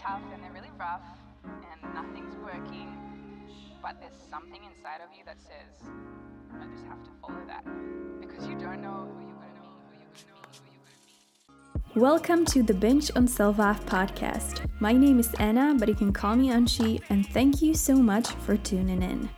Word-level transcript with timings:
tough 0.00 0.22
and 0.32 0.42
they're 0.42 0.52
really 0.52 0.70
rough 0.78 1.02
and 1.44 1.94
nothing's 1.94 2.34
working, 2.36 2.96
but 3.82 4.00
there's 4.00 4.14
something 4.30 4.60
inside 4.64 5.02
of 5.02 5.10
you 5.14 5.22
that 5.26 5.36
says, 5.42 5.90
I 6.58 6.64
just 6.72 6.86
have 6.86 7.02
to 7.04 7.10
follow 7.20 7.42
that 7.46 7.66
because 8.18 8.46
you 8.46 8.58
don't 8.58 8.80
know 8.80 9.10
who 9.12 9.20
you're 9.26 9.36
going 9.36 9.54
to 9.56 9.60
meet. 11.92 12.02
Welcome 12.02 12.46
to 12.46 12.62
the 12.62 12.72
Binge 12.72 13.10
on 13.14 13.28
Self-Love 13.28 13.84
podcast. 13.84 14.66
My 14.80 14.94
name 14.94 15.18
is 15.18 15.34
Anna, 15.34 15.76
but 15.78 15.86
you 15.86 15.94
can 15.94 16.14
call 16.14 16.34
me 16.34 16.48
Anshi, 16.48 17.02
and 17.10 17.26
thank 17.26 17.60
you 17.60 17.74
so 17.74 17.94
much 17.94 18.28
for 18.28 18.56
tuning 18.56 19.02
in. 19.02 19.28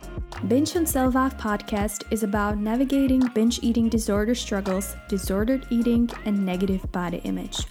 Binge 0.47 0.77
on 0.77 0.85
Self-Love 0.85 1.35
podcast 1.37 2.09
is 2.09 2.23
about 2.23 2.57
navigating 2.57 3.19
binge 3.33 3.59
eating 3.61 3.89
disorder 3.89 4.33
struggles, 4.33 4.95
disordered 5.09 5.67
eating, 5.71 6.09
and 6.23 6.45
negative 6.45 6.89
body 6.93 7.17
image. 7.25 7.65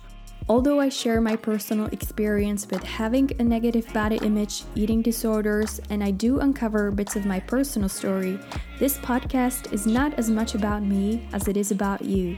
Although 0.49 0.81
I 0.81 0.89
share 0.89 1.21
my 1.21 1.37
personal 1.37 1.87
experience 1.87 2.67
with 2.69 2.83
having 2.83 3.31
a 3.39 3.45
negative 3.45 3.91
body 3.93 4.17
image, 4.17 4.65
eating 4.75 5.01
disorders, 5.01 5.81
and 5.89 6.03
I 6.03 6.11
do 6.11 6.41
uncover 6.41 6.91
bits 6.91 7.15
of 7.17 7.25
my 7.25 7.39
personal 7.41 7.89
story, 7.89 8.39
this 8.79 8.99
podcast 8.99 9.73
is 9.73 9.87
not 9.87 10.15
as 10.15 10.29
much 10.29 10.55
about 10.55 10.83
me 10.83 11.27
as 11.33 11.47
it 11.47 11.57
is 11.57 11.71
about 11.71 12.03
you. 12.03 12.37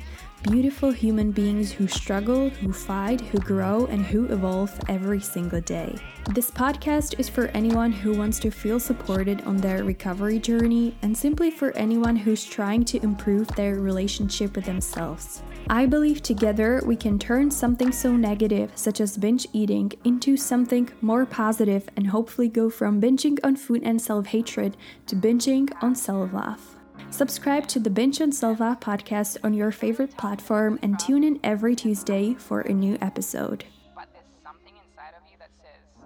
Beautiful 0.50 0.90
human 0.90 1.30
beings 1.30 1.72
who 1.72 1.88
struggle, 1.88 2.50
who 2.50 2.70
fight, 2.70 3.22
who 3.22 3.38
grow, 3.38 3.86
and 3.86 4.04
who 4.04 4.26
evolve 4.26 4.78
every 4.90 5.18
single 5.18 5.62
day. 5.62 5.96
This 6.34 6.50
podcast 6.50 7.18
is 7.18 7.30
for 7.30 7.46
anyone 7.48 7.90
who 7.90 8.12
wants 8.12 8.38
to 8.40 8.50
feel 8.50 8.78
supported 8.78 9.40
on 9.46 9.56
their 9.56 9.82
recovery 9.84 10.38
journey 10.38 10.94
and 11.00 11.16
simply 11.16 11.50
for 11.50 11.74
anyone 11.78 12.14
who's 12.14 12.44
trying 12.44 12.84
to 12.84 13.02
improve 13.02 13.48
their 13.48 13.76
relationship 13.76 14.54
with 14.54 14.66
themselves. 14.66 15.40
I 15.70 15.86
believe 15.86 16.20
together 16.20 16.82
we 16.84 16.96
can 16.96 17.18
turn 17.18 17.50
something 17.50 17.90
so 17.90 18.14
negative, 18.14 18.70
such 18.74 19.00
as 19.00 19.16
binge 19.16 19.46
eating, 19.54 19.92
into 20.04 20.36
something 20.36 20.90
more 21.00 21.24
positive 21.24 21.88
and 21.96 22.08
hopefully 22.08 22.50
go 22.50 22.68
from 22.68 23.00
binging 23.00 23.38
on 23.42 23.56
food 23.56 23.80
and 23.82 24.00
self 24.00 24.26
hatred 24.26 24.76
to 25.06 25.16
binging 25.16 25.72
on 25.80 25.94
self 25.94 26.34
love. 26.34 26.73
Subscribe 27.14 27.68
to 27.68 27.78
the 27.78 27.90
on 28.20 28.32
Self 28.32 28.58
Love 28.58 28.80
podcast 28.80 29.36
on 29.44 29.54
your 29.54 29.70
favorite 29.70 30.16
platform 30.16 30.80
and 30.82 30.98
tune 30.98 31.22
in 31.22 31.38
every 31.44 31.76
Tuesday 31.76 32.34
for 32.34 32.62
a 32.62 32.72
new 32.72 32.98
episode. 33.00 33.64
But 33.94 34.08
there's 34.12 34.24
something 34.42 34.74
inside 34.74 35.14
of 35.16 35.22
you 35.30 35.36
that 35.38 35.50
says, 35.62 36.02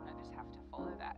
I 0.00 0.10
just 0.20 0.34
have 0.34 0.50
to 0.50 0.58
follow 0.68 0.90
that 0.98 1.16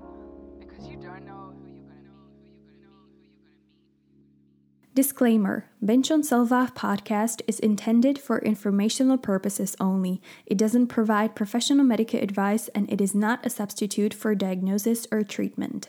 because 0.61 0.86
you 0.86 0.98
don't 0.98 1.25
know 1.25 1.55
who 1.58 1.72
you're 1.72 1.86
going 1.86 2.05
to 2.05 2.20
meet, 2.36 2.53
who 2.66 2.75
you're 2.77 2.92
going 2.92 3.08
to 3.08 3.22
meet, 3.22 3.41
who 3.48 3.55
you're 3.56 3.72
going 3.72 3.89
to 4.12 4.84
meet. 4.84 4.94
Disclaimer 4.94 5.70
Binge 5.83 6.11
on 6.11 6.22
Self-Love 6.22 6.75
podcast 6.75 7.41
is 7.47 7.59
intended 7.61 8.19
for 8.19 8.41
informational 8.41 9.16
purposes 9.16 9.75
only. 9.81 10.20
It 10.44 10.59
doesn't 10.59 10.88
provide 10.88 11.34
professional 11.34 11.86
medical 11.86 12.20
advice 12.20 12.69
and 12.75 12.92
it 12.92 13.00
is 13.00 13.14
not 13.14 13.47
a 13.47 13.48
substitute 13.48 14.12
for 14.12 14.34
diagnosis 14.34 15.06
or 15.11 15.22
treatment. 15.22 15.88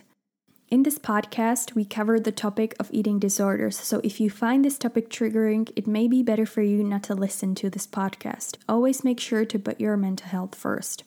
In 0.76 0.84
this 0.84 1.00
podcast, 1.00 1.73
we 1.73 1.86
cover 1.86 2.20
the 2.20 2.34
topic 2.34 2.76
of 2.81 2.90
eating 2.92 3.18
disorders, 3.18 3.80
so 3.80 4.02
if 4.04 4.20
you 4.20 4.30
find 4.30 4.66
this 4.66 4.78
topic 4.78 5.09
triggering, 5.09 5.72
it 5.78 5.88
may 5.88 6.09
be 6.09 6.22
better 6.22 6.45
for 6.45 6.62
you 6.62 6.84
not 6.84 7.04
to 7.04 7.16
listen 7.16 7.56
to 7.56 7.70
this 7.70 7.88
podcast. 7.88 8.58
Always 8.67 9.02
make 9.02 9.22
sure 9.22 9.45
to 9.45 9.58
put 9.58 9.80
your 9.80 9.95
mental 9.95 10.28
health 10.28 10.54
first. 10.54 11.06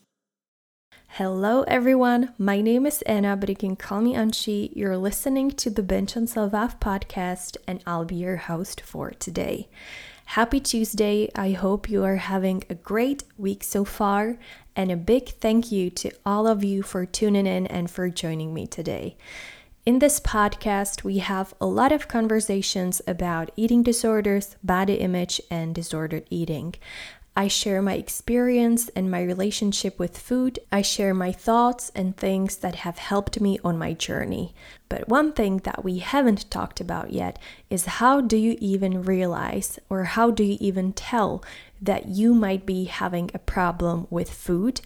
Hello, 1.09 1.65
everyone. 1.65 2.33
My 2.39 2.63
name 2.63 2.87
is 2.87 3.03
Anna, 3.03 3.37
but 3.37 3.51
you 3.51 3.57
can 3.57 3.77
call 3.77 4.01
me 4.01 4.15
Anshi. 4.15 4.75
You're 4.75 4.97
listening 4.97 5.51
to 5.51 5.69
the 5.69 5.83
Binge 5.83 6.17
on 6.17 6.27
Self-Love 6.27 6.81
podcast, 6.81 7.59
and 7.67 7.83
I'll 7.87 8.07
be 8.07 8.15
your 8.15 8.37
host 8.39 8.81
for 8.81 9.11
today. 9.11 9.69
Happy 10.25 10.61
Tuesday. 10.61 11.29
I 11.35 11.51
hope 11.51 11.91
you 11.91 12.05
are 12.05 12.17
having 12.17 12.65
a 12.71 12.75
great 12.75 13.25
week 13.37 13.63
so 13.63 13.85
far, 13.85 14.39
and 14.75 14.91
a 14.91 14.97
big 14.97 15.29
thank 15.29 15.71
you 15.71 15.91
to 15.91 16.11
all 16.25 16.47
of 16.47 16.65
you 16.65 16.83
for 16.83 17.05
tuning 17.05 17.47
in 17.47 17.67
and 17.67 17.91
for 17.91 18.09
joining 18.09 18.55
me 18.55 18.67
today. 18.67 19.15
In 19.89 20.01
this 20.01 20.21
podcast, 20.21 21.03
we 21.03 21.17
have 21.17 21.55
a 21.63 21.65
lot 21.65 21.93
of 21.93 22.09
conversations 22.09 23.01
about 23.07 23.51
eating 23.57 23.83
disorders, 23.83 24.55
body 24.63 24.97
image, 24.97 25.41
and 25.51 25.75
disordered 25.75 26.27
eating. 26.29 26.75
I 27.35 27.49
share 27.49 27.81
my 27.81 27.95
experience 27.95 28.91
and 28.91 29.11
my 29.11 29.23
relationship 29.23 29.99
with 29.99 30.19
food. 30.19 30.59
I 30.71 30.83
share 30.83 31.15
my 31.15 31.33
thoughts 31.33 31.91
and 31.95 32.15
things 32.15 32.59
that 32.59 32.75
have 32.85 32.99
helped 32.99 33.41
me 33.41 33.61
on 33.65 33.79
my 33.79 33.95
journey. 33.95 34.55
But 34.91 35.09
one 35.09 35.33
thing 35.33 35.63
that 35.65 35.83
we 35.83 36.01
haven't 36.01 36.51
talked 36.51 36.83
about 36.83 37.15
yet 37.15 37.39
is 37.71 37.87
how 37.87 38.21
do 38.21 38.37
you 38.37 38.59
even 38.61 39.05
realize 39.05 39.79
or 39.89 40.05
how 40.05 40.31
do 40.31 40.45
you 40.45 40.59
even 40.61 40.93
tell 40.93 41.43
that 41.81 42.09
you 42.09 42.35
might 42.35 42.67
be 42.67 42.85
having 42.85 43.31
a 43.33 43.39
problem 43.39 44.07
with 44.11 44.31
food? 44.31 44.83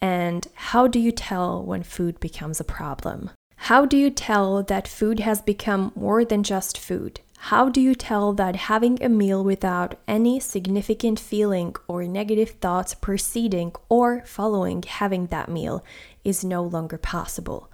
And 0.00 0.48
how 0.54 0.86
do 0.86 0.98
you 0.98 1.12
tell 1.12 1.62
when 1.62 1.82
food 1.82 2.18
becomes 2.18 2.60
a 2.60 2.64
problem? 2.64 3.28
How 3.62 3.84
do 3.84 3.96
you 3.98 4.08
tell 4.08 4.62
that 4.62 4.88
food 4.88 5.20
has 5.20 5.42
become 5.42 5.92
more 5.94 6.24
than 6.24 6.42
just 6.42 6.78
food? 6.78 7.20
How 7.38 7.68
do 7.68 7.80
you 7.80 7.94
tell 7.94 8.32
that 8.32 8.56
having 8.56 9.02
a 9.02 9.08
meal 9.08 9.44
without 9.44 9.96
any 10.08 10.40
significant 10.40 11.20
feeling 11.20 11.74
or 11.86 12.04
negative 12.04 12.50
thoughts 12.60 12.94
preceding 12.94 13.72
or 13.88 14.22
following 14.24 14.82
having 14.82 15.26
that 15.26 15.50
meal 15.50 15.84
is 16.24 16.44
no 16.44 16.62
longer 16.62 16.96
possible? 16.96 17.70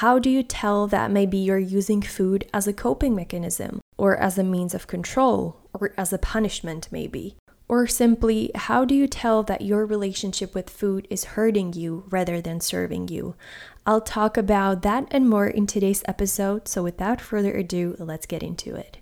How 0.00 0.18
do 0.18 0.30
you 0.30 0.42
tell 0.42 0.86
that 0.86 1.10
maybe 1.10 1.36
you're 1.36 1.58
using 1.58 2.00
food 2.00 2.48
as 2.54 2.66
a 2.66 2.72
coping 2.72 3.14
mechanism 3.14 3.80
or 3.98 4.16
as 4.16 4.38
a 4.38 4.44
means 4.44 4.72
of 4.72 4.86
control 4.86 5.60
or 5.74 5.92
as 5.98 6.12
a 6.12 6.18
punishment, 6.18 6.88
maybe? 6.90 7.36
Or 7.66 7.86
simply, 7.86 8.50
how 8.54 8.84
do 8.84 8.94
you 8.94 9.06
tell 9.06 9.42
that 9.44 9.62
your 9.62 9.86
relationship 9.86 10.54
with 10.54 10.68
food 10.68 11.06
is 11.08 11.24
hurting 11.24 11.72
you 11.72 12.04
rather 12.10 12.40
than 12.40 12.60
serving 12.60 13.08
you? 13.08 13.36
I'll 13.86 14.00
talk 14.00 14.38
about 14.38 14.80
that 14.82 15.08
and 15.10 15.28
more 15.28 15.46
in 15.46 15.66
today's 15.66 16.02
episode, 16.06 16.68
so 16.68 16.82
without 16.82 17.20
further 17.20 17.52
ado, 17.52 17.96
let's 17.98 18.24
get 18.24 18.42
into 18.42 18.74
it. 18.74 18.96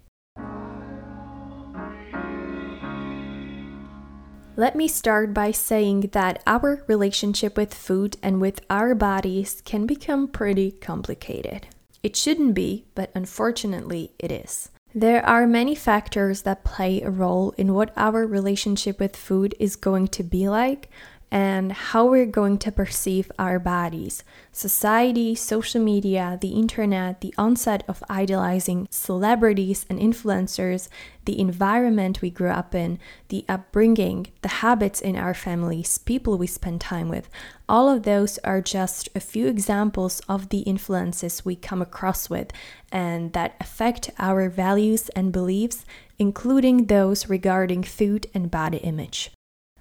Let 4.57 4.75
me 4.75 4.89
start 4.89 5.33
by 5.33 5.53
saying 5.53 6.11
that 6.13 6.43
our 6.49 6.85
relationship 6.89 7.57
with 7.57 7.73
food 7.73 8.17
and 8.23 8.41
with 8.41 8.61
our 8.69 8.95
bodies 8.97 9.63
can 9.65 9.87
become 9.87 10.27
pretty 10.27 10.73
complicated. 10.73 11.69
It 12.03 12.17
shouldn't 12.17 12.55
be, 12.55 12.87
but 12.97 13.13
unfortunately 13.15 14.13
it 14.19 14.33
is. 14.33 14.69
There 14.95 15.25
are 15.25 15.47
many 15.47 15.77
factors 15.77 16.43
that 16.43 16.65
play 16.65 17.01
a 17.01 17.09
role 17.09 17.55
in 17.57 17.73
what 17.73 17.93
our 17.97 18.27
relationship 18.27 18.99
with 18.99 19.17
food 19.17 19.55
is 19.61 19.77
going 19.77 20.09
to 20.09 20.25
be 20.25 20.49
like, 20.49 20.91
and 21.33 21.73
how 21.73 22.05
we're 22.05 22.27
going 22.27 22.59
to 22.59 22.71
perceive 22.71 23.33
our 23.39 23.59
bodies. 23.59 24.23
Society, 24.53 25.35
social 25.35 25.83
media, 25.83 26.37
the 26.43 26.51
internet, 26.51 27.23
the 27.23 27.35
onset 27.39 27.83
of 27.89 28.05
idolizing 28.11 28.87
celebrities 28.91 29.87
and 29.89 29.99
influencers, 29.99 30.91
the 31.25 31.41
environment 31.41 32.21
we 32.21 32.29
grew 32.29 32.51
up 32.51 32.75
in, 32.75 32.99
the 33.29 33.47
upbringing, 33.49 34.27
the 34.43 34.61
habits 34.61 35.01
in 35.01 35.17
our 35.17 35.33
families, 35.33 35.97
people 35.97 36.37
we 36.37 36.47
spend 36.47 36.83
time 36.83 37.09
with, 37.09 37.31
all 37.67 37.89
of 37.89 38.03
those 38.03 38.37
are 38.45 38.61
just 38.61 39.09
a 39.15 39.21
few 39.21 39.47
examples 39.47 40.21
of 40.29 40.51
the 40.51 40.61
influences 40.61 41.47
we 41.47 41.57
come 41.57 41.81
across 41.81 42.29
with 42.29 42.53
and 42.93 43.33
that 43.33 43.57
affect 43.59 44.11
our 44.19 44.51
values 44.51 45.09
and 45.17 45.33
beliefs, 45.33 45.87
including 46.19 46.89
those 46.89 47.31
regarding 47.31 47.83
food 47.83 48.27
and 48.35 48.51
body 48.51 48.77
image. 48.79 49.31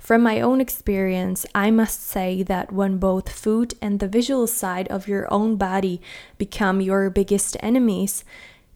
From 0.01 0.23
my 0.23 0.41
own 0.41 0.59
experience, 0.59 1.45
I 1.53 1.69
must 1.69 2.01
say 2.01 2.41
that 2.44 2.73
when 2.73 2.97
both 2.97 3.31
food 3.31 3.75
and 3.84 4.00
the 4.00 4.07
visual 4.07 4.47
side 4.47 4.88
of 4.88 5.07
your 5.07 5.31
own 5.31 5.57
body 5.57 6.01
become 6.39 6.81
your 6.81 7.12
biggest 7.12 7.56
enemies, 7.59 8.25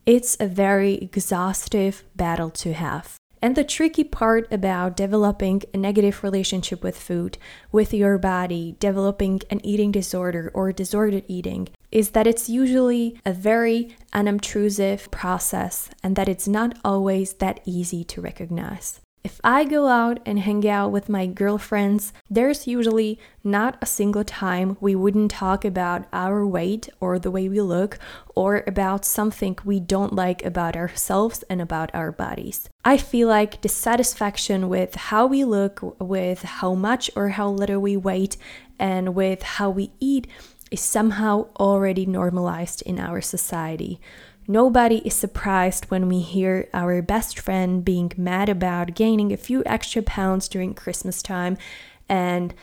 it's 0.06 0.38
a 0.40 0.48
very 0.48 0.94
exhaustive 0.94 2.04
battle 2.16 2.52
to 2.52 2.74
have. 2.74 3.16
And 3.42 3.56
the 3.56 3.64
tricky 3.64 4.04
part 4.04 4.48
about 4.54 4.96
developing 4.96 5.64
a 5.74 5.78
negative 5.78 6.24
relationship 6.24 6.84
with 6.84 6.98
food, 6.98 7.40
with 7.72 7.92
your 7.92 8.20
body, 8.20 8.76
developing 8.80 9.42
an 9.50 9.66
eating 9.66 9.92
disorder 9.92 10.52
or 10.54 10.72
disordered 10.72 11.26
eating, 11.28 11.70
is 11.92 12.12
that 12.12 12.28
it's 12.28 12.50
usually 12.50 13.20
a 13.26 13.34
very 13.34 13.98
unobtrusive 14.14 15.10
process 15.10 15.90
and 16.04 16.16
that 16.16 16.30
it's 16.30 16.48
not 16.48 16.78
always 16.86 17.34
that 17.34 17.62
easy 17.66 18.04
to 18.04 18.22
recognize. 18.22 19.02
If 19.26 19.42
I 19.44 19.64
go 19.64 19.88
out 19.88 20.20
and 20.24 20.38
hang 20.38 20.70
out 20.70 20.92
with 20.92 21.10
my 21.10 21.26
girlfriends, 21.26 22.14
there's 22.30 22.68
usually 22.68 23.18
not 23.44 23.76
a 23.82 23.86
single 23.88 24.24
time 24.24 24.78
we 24.80 24.94
wouldn't 24.94 25.32
talk 25.32 25.66
about 25.66 26.06
our 26.14 26.46
weight 26.46 26.90
or 27.00 27.18
the 27.18 27.32
way 27.32 27.50
we 27.50 27.60
look 27.60 27.98
or 28.36 28.64
about 28.68 29.04
something 29.04 29.58
we 29.66 29.80
don't 29.80 30.14
like 30.14 30.46
about 30.46 30.76
ourselves 30.76 31.44
and 31.50 31.60
about 31.60 31.90
our 31.96 32.12
bodies. 32.12 32.70
I 32.84 32.98
feel 32.98 33.28
like 33.28 33.62
dissatisfaction 33.62 34.70
with 34.70 34.94
how 34.94 35.26
we 35.26 35.44
look, 35.44 35.80
with 36.00 36.44
how 36.44 36.76
much 36.76 37.10
or 37.16 37.30
how 37.30 37.50
little 37.50 37.80
we 37.80 37.98
weight, 37.98 38.38
and 38.78 39.16
with 39.16 39.42
how 39.42 39.72
we 39.72 39.90
eat 40.00 40.28
is 40.70 40.82
somehow 40.82 41.48
already 41.60 42.06
normalized 42.06 42.84
in 42.84 43.00
our 43.00 43.22
society. 43.22 44.00
Nobody 44.48 44.98
is 44.98 45.16
surprised 45.16 45.86
when 45.86 46.08
we 46.08 46.20
hear 46.22 46.70
our 46.74 47.02
best 47.02 47.40
friend 47.40 47.84
being 47.84 48.12
mad 48.16 48.48
about 48.48 48.94
gaining 48.94 49.32
a 49.34 49.38
few 49.38 49.64
extra 49.66 50.04
pounds 50.04 50.48
during 50.48 50.74
Christmas 50.76 51.22
time, 51.24 51.58
and 52.08 52.54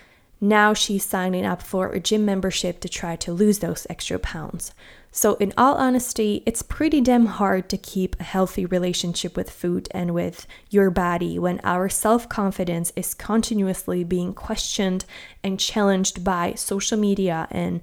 Now 0.45 0.75
she's 0.75 1.05
signing 1.05 1.47
up 1.47 1.63
for 1.63 1.91
a 1.91 2.01
gym 2.01 2.25
membership 2.25 2.81
to 2.81 2.89
try 2.89 3.15
to 3.15 3.33
lose 3.33 3.61
those 3.61 3.87
extra 3.89 4.19
pounds. 4.19 4.75
So, 5.13 5.35
in 5.35 5.53
all 5.57 5.77
honesty, 5.77 6.43
it's 6.45 6.63
pretty 6.63 7.01
damn 7.01 7.27
hard 7.27 7.69
to 7.69 7.77
keep 7.77 8.19
a 8.19 8.25
healthy 8.25 8.67
relationship 8.67 9.37
with 9.37 9.49
food 9.51 9.87
and 9.93 10.13
with 10.13 10.49
your 10.69 10.91
body 10.91 11.39
when 11.39 11.61
our 11.63 11.89
self 11.89 12.29
confidence 12.29 12.93
is 12.97 13.15
continuously 13.15 14.03
being 14.03 14.35
questioned 14.35 15.05
and 15.45 15.61
challenged 15.61 16.25
by 16.25 16.55
social 16.55 16.99
media 16.99 17.47
and 17.53 17.81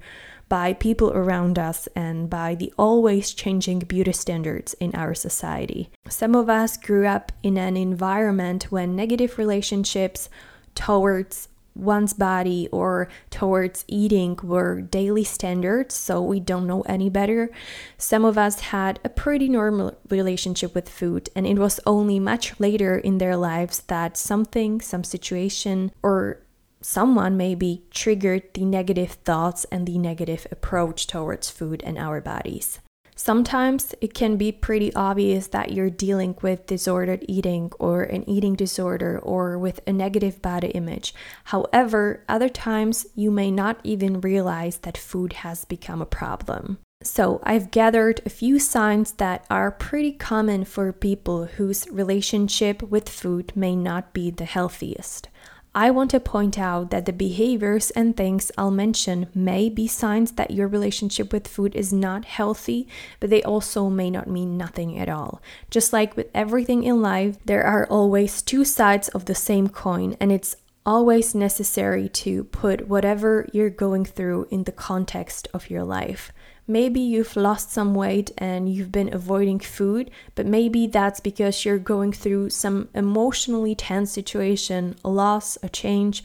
by 0.50 0.74
people 0.74 1.10
around 1.12 1.58
us 1.58 1.88
and 1.96 2.28
by 2.28 2.54
the 2.54 2.74
always 2.76 3.32
changing 3.32 3.78
beauty 3.78 4.12
standards 4.12 4.74
in 4.74 4.94
our 4.94 5.14
society. 5.14 5.88
Some 6.08 6.34
of 6.34 6.50
us 6.50 6.76
grew 6.76 7.06
up 7.06 7.32
in 7.42 7.56
an 7.56 7.78
environment 7.78 8.64
when 8.64 8.96
negative 8.96 9.38
relationships 9.38 10.28
towards 10.74 11.48
one's 11.76 12.12
body 12.12 12.68
or 12.72 13.08
towards 13.30 13.84
eating 13.86 14.36
were 14.42 14.80
daily 14.80 15.22
standards, 15.22 15.94
so 15.94 16.20
we 16.20 16.40
don't 16.40 16.66
know 16.66 16.82
any 16.82 17.08
better. 17.08 17.48
Some 17.96 18.24
of 18.24 18.36
us 18.36 18.58
had 18.60 18.98
a 19.04 19.08
pretty 19.08 19.48
normal 19.48 19.96
relationship 20.08 20.74
with 20.74 20.88
food, 20.88 21.30
and 21.36 21.46
it 21.46 21.58
was 21.58 21.78
only 21.86 22.18
much 22.18 22.58
later 22.58 22.98
in 22.98 23.18
their 23.18 23.36
lives 23.36 23.80
that 23.86 24.16
something, 24.16 24.80
some 24.80 25.04
situation, 25.04 25.92
or 26.02 26.42
someone 26.80 27.36
maybe 27.36 27.84
triggered 27.90 28.42
the 28.54 28.64
negative 28.64 29.12
thoughts 29.24 29.64
and 29.70 29.86
the 29.86 29.98
negative 29.98 30.46
approach 30.50 31.06
towards 31.06 31.50
food 31.50 31.82
and 31.84 31.98
our 31.98 32.20
bodies. 32.20 32.80
Sometimes 33.22 33.94
it 34.00 34.14
can 34.14 34.38
be 34.38 34.50
pretty 34.50 34.94
obvious 34.94 35.48
that 35.48 35.72
you're 35.72 35.90
dealing 35.90 36.34
with 36.40 36.64
disordered 36.64 37.22
eating 37.28 37.70
or 37.78 38.02
an 38.02 38.26
eating 38.26 38.54
disorder 38.54 39.18
or 39.18 39.58
with 39.58 39.78
a 39.86 39.92
negative 39.92 40.40
body 40.40 40.68
image. 40.68 41.14
However, 41.44 42.24
other 42.30 42.48
times 42.48 43.06
you 43.14 43.30
may 43.30 43.50
not 43.50 43.78
even 43.84 44.22
realize 44.22 44.78
that 44.78 44.96
food 44.96 45.34
has 45.44 45.66
become 45.66 46.00
a 46.00 46.06
problem. 46.06 46.78
So, 47.02 47.40
I've 47.42 47.70
gathered 47.70 48.22
a 48.24 48.30
few 48.30 48.58
signs 48.58 49.12
that 49.12 49.44
are 49.50 49.70
pretty 49.70 50.12
common 50.12 50.64
for 50.64 50.90
people 50.90 51.44
whose 51.44 51.88
relationship 51.90 52.82
with 52.82 53.08
food 53.08 53.52
may 53.54 53.76
not 53.76 54.14
be 54.14 54.30
the 54.30 54.46
healthiest. 54.46 55.28
I 55.74 55.92
want 55.92 56.10
to 56.10 56.18
point 56.18 56.58
out 56.58 56.90
that 56.90 57.06
the 57.06 57.12
behaviors 57.12 57.92
and 57.92 58.16
things 58.16 58.50
I'll 58.58 58.72
mention 58.72 59.28
may 59.32 59.68
be 59.68 59.86
signs 59.86 60.32
that 60.32 60.50
your 60.50 60.66
relationship 60.66 61.32
with 61.32 61.46
food 61.46 61.76
is 61.76 61.92
not 61.92 62.24
healthy, 62.24 62.88
but 63.20 63.30
they 63.30 63.42
also 63.44 63.88
may 63.88 64.10
not 64.10 64.28
mean 64.28 64.58
nothing 64.58 64.98
at 64.98 65.08
all. 65.08 65.40
Just 65.70 65.92
like 65.92 66.16
with 66.16 66.28
everything 66.34 66.82
in 66.82 67.00
life, 67.00 67.36
there 67.44 67.62
are 67.62 67.86
always 67.86 68.42
two 68.42 68.64
sides 68.64 69.08
of 69.10 69.26
the 69.26 69.34
same 69.34 69.68
coin, 69.68 70.16
and 70.18 70.32
it's 70.32 70.56
always 70.84 71.36
necessary 71.36 72.08
to 72.08 72.42
put 72.44 72.88
whatever 72.88 73.46
you're 73.52 73.70
going 73.70 74.04
through 74.04 74.48
in 74.50 74.64
the 74.64 74.72
context 74.72 75.46
of 75.54 75.70
your 75.70 75.84
life. 75.84 76.32
Maybe 76.66 77.00
you've 77.00 77.36
lost 77.36 77.72
some 77.72 77.94
weight 77.94 78.30
and 78.38 78.72
you've 78.72 78.92
been 78.92 79.12
avoiding 79.12 79.58
food, 79.58 80.10
but 80.34 80.46
maybe 80.46 80.86
that's 80.86 81.20
because 81.20 81.64
you're 81.64 81.78
going 81.78 82.12
through 82.12 82.50
some 82.50 82.88
emotionally 82.94 83.74
tense 83.74 84.12
situation, 84.12 84.96
a 85.04 85.10
loss, 85.10 85.58
a 85.62 85.68
change, 85.68 86.22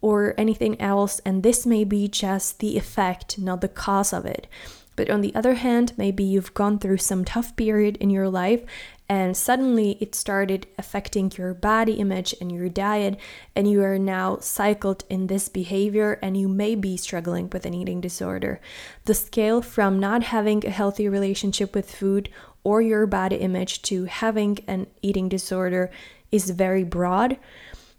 or 0.00 0.34
anything 0.36 0.80
else, 0.80 1.20
and 1.24 1.42
this 1.42 1.66
may 1.66 1.82
be 1.82 2.06
just 2.06 2.60
the 2.60 2.76
effect, 2.76 3.38
not 3.38 3.60
the 3.60 3.68
cause 3.68 4.12
of 4.12 4.26
it. 4.26 4.46
But 4.96 5.10
on 5.10 5.20
the 5.20 5.34
other 5.34 5.54
hand, 5.54 5.92
maybe 5.96 6.24
you've 6.24 6.54
gone 6.54 6.78
through 6.78 6.96
some 6.98 7.24
tough 7.24 7.54
period 7.54 7.96
in 7.98 8.10
your 8.10 8.28
life 8.28 8.62
and 9.08 9.36
suddenly 9.36 9.96
it 10.00 10.14
started 10.14 10.66
affecting 10.78 11.30
your 11.36 11.54
body 11.54 11.92
image 11.94 12.34
and 12.40 12.50
your 12.50 12.68
diet 12.68 13.18
and 13.54 13.70
you 13.70 13.82
are 13.82 13.98
now 13.98 14.38
cycled 14.40 15.04
in 15.08 15.28
this 15.28 15.48
behavior 15.48 16.18
and 16.22 16.36
you 16.36 16.48
may 16.48 16.74
be 16.74 16.96
struggling 16.96 17.48
with 17.50 17.64
an 17.66 17.74
eating 17.74 18.00
disorder. 18.00 18.60
The 19.04 19.14
scale 19.14 19.62
from 19.62 20.00
not 20.00 20.24
having 20.24 20.66
a 20.66 20.70
healthy 20.70 21.08
relationship 21.08 21.74
with 21.74 21.94
food 21.94 22.28
or 22.64 22.82
your 22.82 23.06
body 23.06 23.36
image 23.36 23.82
to 23.82 24.06
having 24.06 24.58
an 24.66 24.88
eating 25.02 25.28
disorder 25.28 25.90
is 26.32 26.50
very 26.50 26.82
broad 26.82 27.38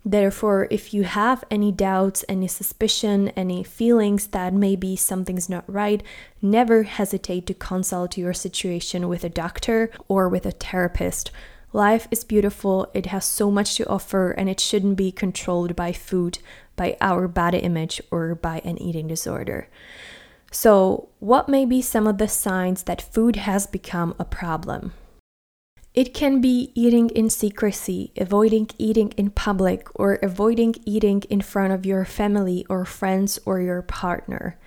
Therefore, 0.08 0.70
if 0.72 0.94
you 0.94 1.04
have 1.04 1.44
any 1.52 1.70
doubts, 1.70 2.24
any 2.30 2.48
suspicion, 2.48 3.28
any 3.36 3.62
feelings 3.62 4.28
that 4.28 4.54
maybe 4.54 4.96
something's 4.96 5.50
not 5.50 5.66
right, 5.68 6.02
never 6.42 6.84
hesitate 6.84 7.46
to 7.48 7.54
consult 7.54 8.18
your 8.18 8.34
situation 8.34 9.10
with 9.10 9.26
a 9.26 9.30
doctor 9.30 9.92
or 10.08 10.30
with 10.30 10.46
a 10.46 10.52
therapist. 10.52 11.30
Life 11.74 12.08
is 12.10 12.24
beautiful, 12.24 12.90
it 12.94 13.08
has 13.08 13.26
so 13.26 13.52
much 13.52 13.76
to 13.76 13.90
offer, 13.90 14.32
and 14.32 14.48
it 14.48 14.62
shouldn't 14.62 14.96
be 14.96 15.12
controlled 15.12 15.76
by 15.76 15.92
food, 15.92 16.40
by 16.78 16.96
our 17.02 17.28
body 17.28 17.58
image, 17.58 18.00
or 18.10 18.34
by 18.34 18.60
an 18.64 18.82
eating 18.82 19.10
disorder. 19.10 19.68
So, 20.54 21.10
what 21.20 21.50
may 21.50 21.66
be 21.66 21.82
some 21.82 22.08
of 22.08 22.18
the 22.18 22.30
signs 22.30 22.84
that 22.84 23.02
food 23.02 23.36
has 23.36 23.68
become 23.68 24.16
a 24.18 24.24
problem? 24.24 24.94
It 25.98 26.14
can 26.14 26.42
be 26.42 26.72
eating 26.76 27.10
in 27.10 27.32
secrecy, 27.32 28.12
avoiding 28.18 28.70
eating 28.78 29.14
in 29.18 29.32
public, 29.32 29.88
or 29.96 30.20
avoiding 30.22 30.76
eating 30.86 31.24
in 31.28 31.42
front 31.42 31.74
of 31.74 31.88
your 31.88 32.06
family 32.06 32.68
or 32.70 32.86
friends 32.86 33.40
or 33.48 33.62
your 33.62 33.82
partner. 33.82 34.60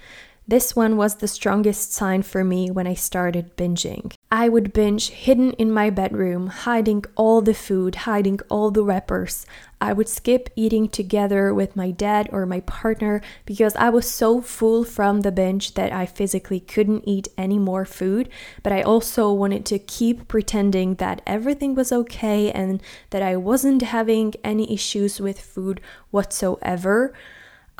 This 0.50 0.74
one 0.74 0.96
was 0.96 1.14
the 1.14 1.28
strongest 1.28 1.92
sign 1.92 2.22
for 2.22 2.42
me 2.42 2.72
when 2.72 2.84
I 2.84 2.94
started 2.94 3.56
binging. 3.56 4.12
I 4.32 4.48
would 4.48 4.72
binge 4.72 5.10
hidden 5.10 5.52
in 5.52 5.70
my 5.70 5.90
bedroom, 5.90 6.48
hiding 6.48 7.04
all 7.14 7.40
the 7.40 7.54
food, 7.54 7.94
hiding 7.94 8.40
all 8.48 8.72
the 8.72 8.82
wrappers. 8.82 9.46
I 9.80 9.92
would 9.92 10.08
skip 10.08 10.50
eating 10.56 10.88
together 10.88 11.54
with 11.54 11.76
my 11.76 11.92
dad 11.92 12.28
or 12.32 12.46
my 12.46 12.62
partner 12.62 13.22
because 13.46 13.76
I 13.76 13.90
was 13.90 14.10
so 14.10 14.40
full 14.40 14.82
from 14.82 15.20
the 15.20 15.30
binge 15.30 15.74
that 15.74 15.92
I 15.92 16.04
physically 16.04 16.58
couldn't 16.58 17.06
eat 17.06 17.28
any 17.38 17.60
more 17.60 17.84
food. 17.84 18.28
But 18.64 18.72
I 18.72 18.82
also 18.82 19.32
wanted 19.32 19.64
to 19.66 19.78
keep 19.78 20.26
pretending 20.26 20.96
that 20.96 21.22
everything 21.28 21.76
was 21.76 21.92
okay 21.92 22.50
and 22.50 22.82
that 23.10 23.22
I 23.22 23.36
wasn't 23.36 23.82
having 23.82 24.34
any 24.42 24.74
issues 24.74 25.20
with 25.20 25.40
food 25.40 25.80
whatsoever. 26.10 27.14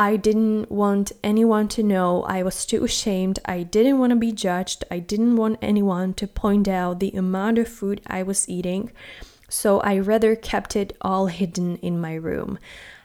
I 0.00 0.16
didn't 0.16 0.72
want 0.72 1.12
anyone 1.22 1.68
to 1.68 1.82
know. 1.82 2.22
I 2.22 2.42
was 2.42 2.64
too 2.64 2.82
ashamed. 2.84 3.38
I 3.44 3.64
didn't 3.64 3.98
want 3.98 4.12
to 4.12 4.16
be 4.16 4.32
judged. 4.32 4.82
I 4.90 4.98
didn't 4.98 5.36
want 5.36 5.58
anyone 5.60 6.14
to 6.14 6.26
point 6.26 6.68
out 6.68 7.00
the 7.00 7.10
amount 7.10 7.58
of 7.58 7.68
food 7.68 8.00
I 8.06 8.22
was 8.22 8.48
eating. 8.48 8.92
So 9.50 9.78
I 9.80 9.98
rather 9.98 10.34
kept 10.34 10.74
it 10.74 10.96
all 11.02 11.26
hidden 11.26 11.76
in 11.82 12.00
my 12.00 12.14
room. 12.14 12.58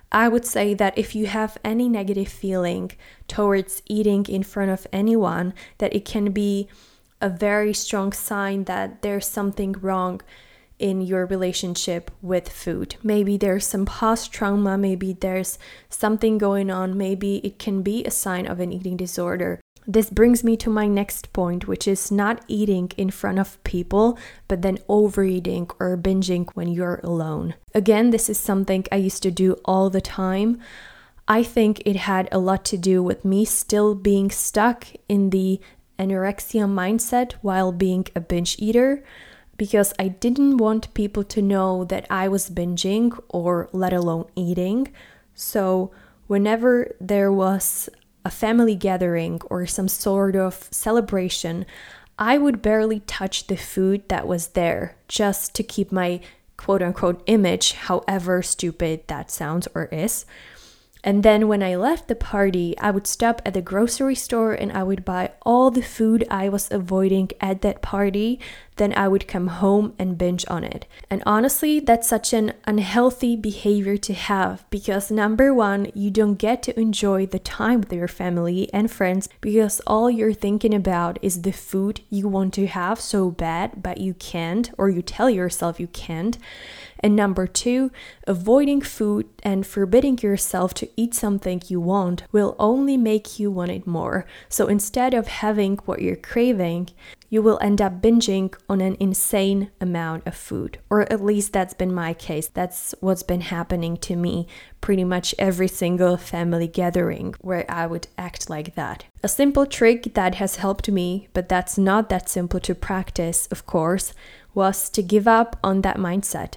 I 0.09 0.29
would 0.29 0.45
say 0.45 0.73
that 0.73 0.97
if 0.97 1.13
you 1.15 1.25
have 1.25 1.57
any 1.65 1.89
negative 1.89 2.29
feeling 2.29 2.93
towards 3.27 3.81
eating 3.87 4.25
in 4.29 4.43
front 4.43 4.71
of 4.71 4.87
anyone, 4.93 5.53
that 5.79 5.93
it 5.93 6.05
can 6.05 6.31
be 6.31 6.69
a 7.19 7.27
very 7.27 7.73
strong 7.73 8.13
sign 8.13 8.63
that 8.65 9.01
there's 9.01 9.27
something 9.27 9.73
wrong 9.81 10.21
in 10.79 11.01
your 11.01 11.25
relationship 11.25 12.11
with 12.21 12.49
food. 12.49 12.95
Maybe 13.03 13.37
there's 13.37 13.65
some 13.65 13.85
past 13.85 14.31
trauma, 14.31 14.77
maybe 14.77 15.13
there's 15.13 15.57
something 15.89 16.37
going 16.37 16.69
on, 16.69 16.97
maybe 16.97 17.37
it 17.37 17.59
can 17.59 17.81
be 17.81 18.03
a 18.03 18.11
sign 18.11 18.45
of 18.45 18.59
an 18.59 18.73
eating 18.73 18.97
disorder. 18.97 19.59
This 19.87 20.09
brings 20.09 20.43
me 20.43 20.57
to 20.57 20.69
my 20.69 20.87
next 20.87 21.31
point, 21.31 21.67
which 21.67 21.87
is 21.87 22.11
not 22.11 22.43
eating 22.47 22.91
in 22.97 23.11
front 23.11 23.37
of 23.37 23.63
people, 23.63 24.17
but 24.47 24.63
then 24.63 24.79
overeating 24.89 25.69
or 25.79 25.95
binging 25.95 26.49
when 26.55 26.69
you're 26.69 26.99
alone. 27.03 27.53
Again, 27.75 28.09
this 28.09 28.27
is 28.27 28.39
something 28.39 28.85
I 28.91 28.95
used 28.95 29.21
to 29.23 29.31
do 29.31 29.53
all 29.63 29.91
the 29.91 30.01
time. 30.01 30.59
I 31.27 31.43
think 31.43 31.83
it 31.85 31.97
had 31.97 32.27
a 32.31 32.39
lot 32.39 32.65
to 32.65 32.77
do 32.77 33.03
with 33.03 33.23
me 33.23 33.45
still 33.45 33.93
being 33.93 34.31
stuck 34.31 34.87
in 35.07 35.29
the 35.29 35.59
anorexia 35.99 36.67
mindset 36.67 37.33
while 37.41 37.71
being 37.71 38.05
a 38.15 38.19
binge 38.19 38.55
eater 38.59 39.03
because 39.57 39.93
I 39.97 40.09
didn't 40.09 40.57
want 40.57 40.93
people 40.93 41.23
to 41.23 41.41
know 41.41 41.85
that 41.85 42.05
I 42.09 42.27
was 42.27 42.49
binging 42.49 43.17
or 43.29 43.69
let 43.71 43.93
alone 43.93 44.25
eating. 44.35 44.91
So, 45.33 45.91
whenever 46.27 46.95
there 46.99 47.31
was 47.31 47.89
a 48.23 48.31
family 48.31 48.75
gathering 48.75 49.39
or 49.49 49.65
some 49.65 49.87
sort 49.87 50.35
of 50.35 50.67
celebration, 50.71 51.65
I 52.17 52.37
would 52.37 52.61
barely 52.61 53.01
touch 53.01 53.47
the 53.47 53.57
food 53.57 54.07
that 54.09 54.27
was 54.27 54.49
there 54.49 54.95
just 55.07 55.53
to 55.55 55.63
keep 55.63 55.91
my 55.91 56.21
quote 56.57 56.81
unquote 56.81 57.21
image, 57.27 57.73
however 57.73 58.41
stupid 58.41 59.07
that 59.07 59.29
sounds 59.29 59.67
or 59.75 59.85
is. 59.85 60.25
And 61.05 61.21
then 61.21 61.47
when 61.47 61.61
I 61.61 61.75
left 61.75 62.07
the 62.07 62.15
party, 62.15 62.75
I 62.79 62.89
would 62.89 63.05
stop 63.05 63.39
at 63.45 63.53
the 63.53 63.61
grocery 63.61 64.15
store 64.15 64.53
and 64.53 64.71
I 64.71 64.81
would 64.81 65.05
buy 65.05 65.33
all 65.43 65.69
the 65.69 65.83
food 65.83 66.25
I 66.31 66.49
was 66.49 66.71
avoiding 66.71 67.29
at 67.39 67.61
that 67.61 67.83
party. 67.83 68.39
Then 68.77 68.91
I 68.97 69.07
would 69.07 69.27
come 69.27 69.47
home 69.47 69.93
and 69.99 70.17
binge 70.17 70.45
on 70.49 70.63
it. 70.63 70.87
And 71.07 71.21
honestly, 71.27 71.79
that's 71.79 72.09
such 72.09 72.33
an 72.33 72.53
unhealthy 72.65 73.35
behavior 73.35 73.97
to 73.97 74.13
have 74.15 74.65
because 74.71 75.11
number 75.11 75.53
one, 75.53 75.91
you 75.93 76.09
don't 76.09 76.35
get 76.35 76.63
to 76.63 76.77
enjoy 76.77 77.27
the 77.27 77.39
time 77.39 77.81
with 77.81 77.93
your 77.93 78.07
family 78.07 78.67
and 78.73 78.89
friends 78.89 79.29
because 79.41 79.81
all 79.85 80.09
you're 80.09 80.33
thinking 80.33 80.73
about 80.73 81.19
is 81.21 81.43
the 81.43 81.53
food 81.53 82.01
you 82.09 82.27
want 82.27 82.55
to 82.55 82.65
have 82.65 82.99
so 82.99 83.29
bad, 83.29 83.83
but 83.83 83.99
you 83.99 84.15
can't, 84.15 84.71
or 84.75 84.89
you 84.89 85.03
tell 85.03 85.29
yourself 85.29 85.79
you 85.79 85.87
can't. 85.87 86.39
And 87.05 87.15
number 87.15 87.45
two, 87.45 87.91
avoiding 88.25 88.81
food 88.81 89.27
and 89.43 89.63
forbidding 89.63 90.17
yourself 90.23 90.73
to 90.73 90.89
eat 90.97 91.13
something 91.13 91.61
you 91.67 91.79
want 91.79 92.23
will 92.31 92.55
only 92.57 92.97
make 92.97 93.37
you 93.37 93.51
want 93.51 93.69
it 93.69 93.85
more. 93.85 94.25
So 94.49 94.65
instead 94.65 95.13
of 95.13 95.27
having 95.27 95.77
what 95.85 96.01
you're 96.01 96.15
craving, 96.15 96.89
you 97.29 97.43
will 97.43 97.59
end 97.61 97.79
up 97.79 98.01
binging 98.01 98.55
on 98.67 98.81
an 98.81 98.97
insane 98.99 99.69
amount 99.79 100.25
of 100.25 100.35
food. 100.35 100.79
Or 100.89 101.01
at 101.13 101.23
least 101.23 101.53
that's 101.53 101.75
been 101.75 101.93
my 101.93 102.15
case. 102.15 102.47
That's 102.47 102.95
what's 103.01 103.21
been 103.21 103.41
happening 103.41 103.97
to 103.97 104.15
me 104.15 104.47
pretty 104.81 105.03
much 105.03 105.35
every 105.37 105.67
single 105.67 106.17
family 106.17 106.67
gathering 106.67 107.35
where 107.39 107.69
I 107.69 107.85
would 107.85 108.07
act 108.17 108.49
like 108.49 108.73
that. 108.73 109.05
A 109.21 109.27
simple 109.27 109.67
trick 109.67 110.15
that 110.15 110.35
has 110.35 110.55
helped 110.55 110.89
me, 110.89 111.27
but 111.33 111.49
that's 111.49 111.77
not 111.77 112.09
that 112.09 112.29
simple 112.29 112.59
to 112.61 112.73
practice, 112.73 113.47
of 113.51 113.67
course, 113.67 114.11
was 114.55 114.89
to 114.89 115.03
give 115.03 115.27
up 115.27 115.59
on 115.63 115.81
that 115.81 115.97
mindset. 115.97 116.55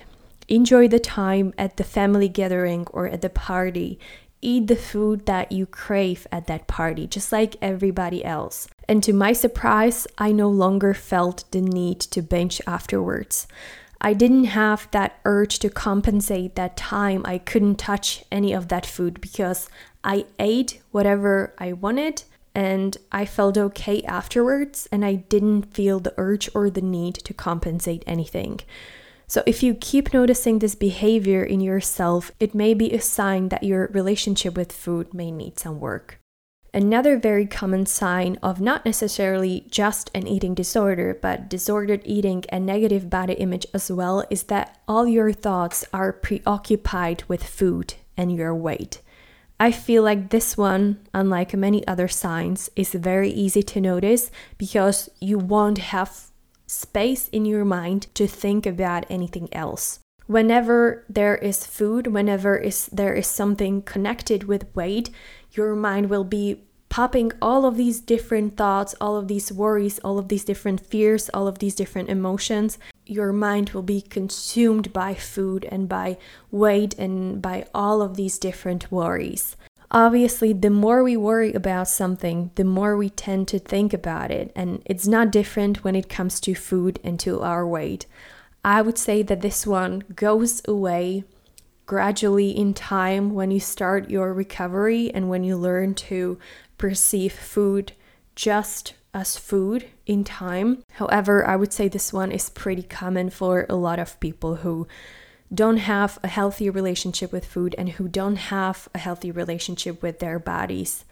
Enjoy 0.49 0.89
the 0.89 0.99
time 0.99 1.53
at 1.59 1.77
the 1.77 1.85
family 1.85 2.29
gathering 2.29 2.87
or 2.91 3.07
at 3.07 3.23
the 3.23 3.31
party 3.31 3.99
eat 4.41 4.67
the 4.69 4.77
food 4.77 5.27
that 5.27 5.51
you 5.53 5.67
crave 5.67 6.27
at 6.31 6.47
that 6.47 6.67
party, 6.67 7.07
just 7.07 7.33
like 7.33 7.57
everybody 7.61 8.25
else. 8.25 8.69
And 8.89 9.03
to 9.03 9.13
my 9.13 9.33
surprise, 9.33 10.07
I 10.17 10.33
no 10.33 10.49
longer 10.49 10.95
felt 10.95 11.45
the 11.51 11.61
need 11.61 12.01
to 12.01 12.23
binge 12.23 12.61
afterwards. 12.67 13.47
I 14.01 14.13
didn't 14.13 14.45
have 14.45 14.89
that 14.93 15.19
urge 15.25 15.59
to 15.59 15.71
compensate 15.71 16.55
that 16.55 16.77
time 16.77 17.23
I 17.25 17.39
couldn't 17.39 17.77
touch 17.77 18.25
any 18.31 18.53
of 18.53 18.69
that 18.69 18.87
food 18.87 19.21
because 19.21 19.69
I 20.05 20.27
ate 20.39 20.81
whatever 20.93 21.53
I 21.59 21.73
wanted 21.73 22.23
and 22.55 22.97
I 23.11 23.25
felt 23.25 23.59
okay 23.59 24.03
afterwards 24.03 24.89
and 24.93 25.05
I 25.05 25.15
didn't 25.15 25.75
feel 25.75 25.99
the 25.99 26.15
urge 26.17 26.49
or 26.55 26.71
the 26.71 26.81
need 26.81 27.17
to 27.17 27.35
compensate 27.35 28.05
anything. 28.07 28.61
So, 29.31 29.43
if 29.45 29.63
you 29.63 29.75
keep 29.75 30.15
noticing 30.15 30.59
this 30.59 30.75
behavior 30.75 31.45
in 31.45 31.61
yourself, 31.61 32.33
it 32.41 32.55
may 32.55 32.73
be 32.73 32.91
a 32.93 33.01
sign 33.01 33.51
that 33.51 33.63
your 33.63 33.89
relationship 33.93 34.57
with 34.57 34.73
food 34.73 35.13
may 35.13 35.31
need 35.31 35.59
some 35.59 35.79
work. 35.79 36.19
Another 36.73 37.19
very 37.19 37.47
common 37.47 37.85
sign 37.85 38.39
of 38.43 38.59
not 38.59 38.87
necessarily 38.87 39.67
just 39.71 40.11
an 40.15 40.27
eating 40.27 40.55
disorder, 40.55 41.19
but 41.21 41.49
disordered 41.51 42.01
eating 42.07 42.45
and 42.49 42.65
negative 42.65 43.11
body 43.11 43.35
image 43.35 43.67
as 43.75 43.91
well 43.91 44.25
is 44.31 44.45
that 44.45 44.79
all 44.89 45.07
your 45.07 45.33
thoughts 45.33 45.85
are 45.93 46.13
preoccupied 46.13 47.23
with 47.29 47.45
food 47.45 47.95
and 48.17 48.35
your 48.35 48.55
weight. 48.55 49.03
I 49.61 49.73
feel 49.73 50.03
like 50.03 50.31
this 50.31 50.57
one, 50.57 51.01
unlike 51.13 51.53
many 51.53 51.87
other 51.87 52.09
signs, 52.09 52.71
is 52.77 52.93
very 52.93 53.29
easy 53.29 53.63
to 53.65 53.81
notice 53.81 54.31
because 54.57 55.11
you 55.21 55.37
won't 55.37 55.79
have 55.79 56.28
space 56.69 57.29
in 57.29 57.45
your 57.45 57.65
mind 57.65 58.07
to 58.15 58.29
think 58.29 58.67
about 58.67 59.07
anything 59.11 59.49
else. 59.53 59.99
Whenever 60.27 61.05
there 61.09 61.37
is 61.37 61.67
food, 61.67 62.07
whenever 62.07 62.57
is 62.57 62.87
there 62.93 63.15
is 63.15 63.27
something 63.27 63.83
connected 63.83 64.45
with 64.45 64.73
weight, 64.77 65.11
your 65.53 65.75
mind 65.75 66.11
will 66.11 66.25
be 66.25 66.63
popping 66.91 67.33
all 67.41 67.65
of 67.65 67.77
these 67.77 68.01
different 68.01 68.57
thoughts, 68.57 68.95
all 69.01 69.17
of 69.17 69.29
these 69.29 69.51
worries, 69.51 69.99
all 70.01 70.19
of 70.19 70.29
these 70.29 70.45
different 70.45 70.81
fears, 70.81 71.29
all 71.31 71.47
of 71.47 71.59
these 71.59 71.75
different 71.75 72.09
emotions. 72.09 72.79
Your 73.07 73.33
mind 73.33 73.71
will 73.71 73.83
be 73.83 74.03
consumed 74.03 74.93
by 74.93 75.15
food 75.15 75.67
and 75.71 75.89
by 75.89 76.19
weight 76.51 76.95
and 76.99 77.41
by 77.41 77.67
all 77.75 78.03
of 78.03 78.17
these 78.17 78.39
different 78.39 78.93
worries. 78.93 79.57
Obviously, 79.91 80.53
the 80.53 80.71
more 80.71 81.03
we 81.03 81.17
worry 81.17 81.53
about 81.55 81.89
something, 81.89 82.51
the 82.57 82.65
more 82.65 82.97
we 82.97 83.09
tend 83.09 83.49
to 83.49 83.59
think 83.59 83.95
about 83.95 84.31
it, 84.31 84.53
and 84.55 84.83
it's 84.85 85.07
not 85.07 85.33
different 85.33 85.83
when 85.83 85.95
it 85.95 86.09
comes 86.11 86.41
to 86.41 86.55
food 86.55 87.01
and 87.03 87.19
to 87.21 87.41
our 87.41 87.67
weight. 87.67 88.07
I 88.65 88.83
would 88.83 88.99
say 88.99 89.23
that 89.23 89.41
this 89.41 89.67
one 89.67 90.03
goes 90.15 90.61
away 90.69 91.25
gradually 91.87 92.51
in 92.51 92.75
time 92.75 93.33
when 93.33 93.51
you 93.51 93.61
start 93.61 94.11
your 94.11 94.35
recovery 94.35 95.11
and 95.15 95.31
when 95.31 95.43
you 95.43 95.57
learn 95.57 95.95
to 95.95 96.39
perceive 96.77 97.33
food 97.33 97.93
just 98.37 98.93
as 99.15 99.39
food 99.39 99.87
in 100.05 100.23
time. 100.23 100.83
However, 100.93 101.47
I 101.47 101.57
would 101.57 101.73
say 101.73 101.89
this 101.89 102.13
one 102.13 102.31
is 102.31 102.51
pretty 102.51 102.83
common 102.83 103.31
for 103.31 103.65
a 103.71 103.75
lot 103.75 103.99
of 103.99 104.21
people 104.21 104.57
who 104.57 104.87
don't 105.53 105.79
have 105.79 106.19
a 106.23 106.29
healthy 106.29 106.69
relationship 106.69 107.33
with 107.33 107.47
food 107.47 107.75
and 107.79 107.91
who 107.91 108.09
don't 108.09 108.37
have 108.37 108.89
a 108.95 108.99
healthy 108.99 109.31
relationship 109.31 110.03
with 110.03 110.19
their 110.19 110.39
bodies. 110.39 111.05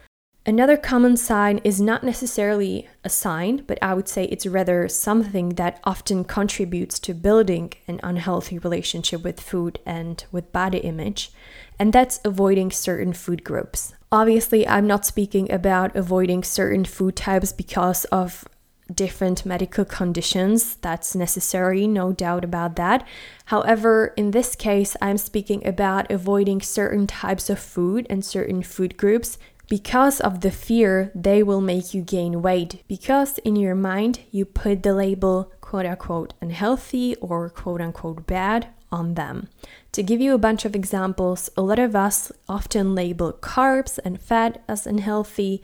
Another 0.49 0.77
common 0.77 1.17
sign 1.17 1.59
is 1.65 1.81
not 1.81 2.05
necessarily 2.05 2.89
a 3.03 3.09
sign, 3.09 3.65
but 3.67 3.79
I 3.83 3.95
would 3.95 4.07
say 4.07 4.27
it's 4.27 4.47
rather 4.47 4.89
something 4.89 5.51
that 5.51 5.81
often 5.83 6.23
contributes 6.23 7.01
to 7.01 7.15
building 7.15 7.73
an 7.89 7.99
unhealthy 8.05 8.57
relationship 8.59 9.25
with 9.25 9.41
food 9.41 9.81
and 9.85 10.25
with 10.31 10.53
body 10.53 10.79
image, 10.79 11.33
and 11.81 11.93
that's 11.93 12.21
avoiding 12.25 12.71
certain 12.71 13.13
food 13.13 13.43
groups. 13.43 13.95
Obviously, 14.13 14.69
I'm 14.69 14.87
not 14.87 15.05
speaking 15.05 15.51
about 15.51 15.97
avoiding 15.97 16.45
certain 16.45 16.85
food 16.85 17.17
types 17.17 17.53
because 17.53 18.05
of 18.07 18.45
different 18.93 19.45
medical 19.45 19.85
conditions. 19.85 20.77
That's 20.77 21.15
necessary, 21.15 21.87
no 21.87 22.13
doubt 22.13 22.45
about 22.45 22.77
that. 22.77 23.07
However, 23.47 24.13
in 24.17 24.31
this 24.31 24.55
case, 24.55 24.97
I'm 25.01 25.19
speaking 25.19 25.67
about 25.67 26.11
avoiding 26.11 26.61
certain 26.61 27.07
types 27.07 27.51
of 27.51 27.59
food 27.59 28.07
and 28.09 28.25
certain 28.25 28.63
food 28.63 28.97
groups 28.97 29.39
because 29.69 30.21
of 30.21 30.41
the 30.41 30.51
fear 30.51 31.11
they 31.15 31.43
will 31.43 31.61
make 31.61 31.93
you 31.93 32.03
gain 32.03 32.43
weight. 32.43 32.83
Because 32.87 33.39
in 33.39 33.57
your 33.57 33.75
mind, 33.75 34.21
you 34.31 34.45
put 34.45 34.83
the 34.83 34.95
label 34.95 35.53
quote 35.61 35.87
unquote 35.87 36.35
unhealthy 36.41 37.17
or 37.17 37.51
quote 37.51 37.81
unquote 37.81 38.27
bad 38.27 38.69
on 38.93 39.15
them. 39.15 39.49
To 39.93 40.03
give 40.03 40.21
you 40.21 40.35
a 40.35 40.39
bunch 40.39 40.65
of 40.65 40.77
examples, 40.77 41.51
a 41.57 41.63
lot 41.63 41.79
of 41.79 41.97
us 41.97 42.31
often 42.49 42.95
label 42.95 43.33
carbs 43.33 43.99
and 44.05 44.21
fat 44.21 44.63
as 44.69 44.87
unhealthy. 44.87 45.63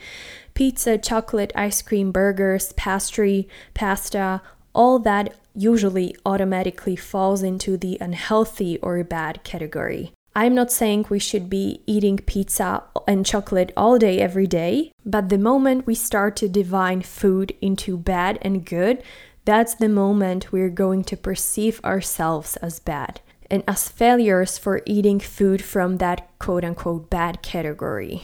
Pizza, 0.54 0.98
chocolate, 0.98 1.52
ice 1.54 1.82
cream, 1.82 2.12
burgers, 2.12 2.72
pastry, 2.74 3.48
pasta, 3.74 4.42
all 4.74 4.98
that 4.98 5.34
usually 5.54 6.16
automatically 6.24 6.96
falls 6.96 7.42
into 7.42 7.76
the 7.76 7.98
unhealthy 8.00 8.78
or 8.78 9.02
bad 9.04 9.44
category. 9.44 10.12
I'm 10.34 10.54
not 10.54 10.72
saying 10.72 11.06
we 11.08 11.18
should 11.18 11.50
be 11.50 11.82
eating 11.86 12.16
pizza 12.16 12.84
and 13.06 13.26
chocolate 13.26 13.70
all 13.76 13.98
day, 13.98 14.18
every 14.18 14.46
day, 14.46 14.92
but 15.04 15.28
the 15.28 15.36
moment 15.36 15.86
we 15.86 15.94
start 15.94 16.36
to 16.36 16.48
divine 16.48 17.02
food 17.02 17.54
into 17.60 17.98
bad 17.98 18.38
and 18.40 18.64
good, 18.64 19.02
that's 19.44 19.74
the 19.74 19.90
moment 19.90 20.50
we're 20.50 20.70
going 20.70 21.04
to 21.04 21.16
perceive 21.16 21.84
ourselves 21.84 22.56
as 22.58 22.80
bad 22.80 23.20
and 23.50 23.62
as 23.68 23.88
failures 23.88 24.56
for 24.56 24.80
eating 24.86 25.20
food 25.20 25.62
from 25.62 25.98
that 25.98 26.26
quote 26.38 26.64
unquote 26.64 27.10
bad 27.10 27.42
category. 27.42 28.22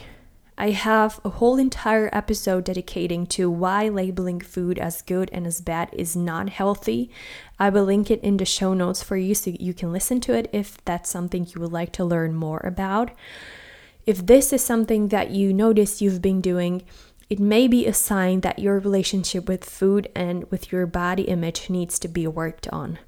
I 0.61 0.71
have 0.71 1.21
a 1.23 1.29
whole 1.29 1.57
entire 1.57 2.09
episode 2.11 2.65
dedicating 2.65 3.25
to 3.27 3.49
why 3.49 3.87
labeling 3.87 4.41
food 4.41 4.77
as 4.77 5.01
good 5.01 5.29
and 5.31 5.47
as 5.47 5.61
bad 5.61 5.89
is 5.93 6.17
not 6.17 6.49
healthy. 6.49 7.09
I 7.57 7.69
will 7.69 7.85
link 7.85 8.11
it 8.11 8.21
in 8.21 8.35
the 8.35 8.43
show 8.43 8.73
notes 8.73 9.01
for 9.01 9.15
you 9.15 9.33
so 9.35 9.51
you 9.57 9.73
can 9.73 9.93
listen 9.93 10.19
to 10.19 10.33
it 10.33 10.49
if 10.51 10.83
that's 10.83 11.09
something 11.09 11.47
you 11.47 11.61
would 11.61 11.71
like 11.71 11.93
to 11.93 12.03
learn 12.03 12.35
more 12.35 12.59
about. 12.65 13.11
If 14.05 14.25
this 14.25 14.51
is 14.51 14.61
something 14.61 15.07
that 15.07 15.31
you 15.31 15.53
notice 15.53 16.01
you've 16.01 16.21
been 16.21 16.41
doing, 16.41 16.83
it 17.29 17.39
may 17.39 17.69
be 17.69 17.87
a 17.87 17.93
sign 17.93 18.41
that 18.41 18.59
your 18.59 18.79
relationship 18.79 19.47
with 19.47 19.63
food 19.63 20.11
and 20.13 20.43
with 20.51 20.73
your 20.73 20.85
body 20.85 21.23
image 21.23 21.69
needs 21.69 21.97
to 21.99 22.09
be 22.09 22.27
worked 22.27 22.67
on. 22.67 22.99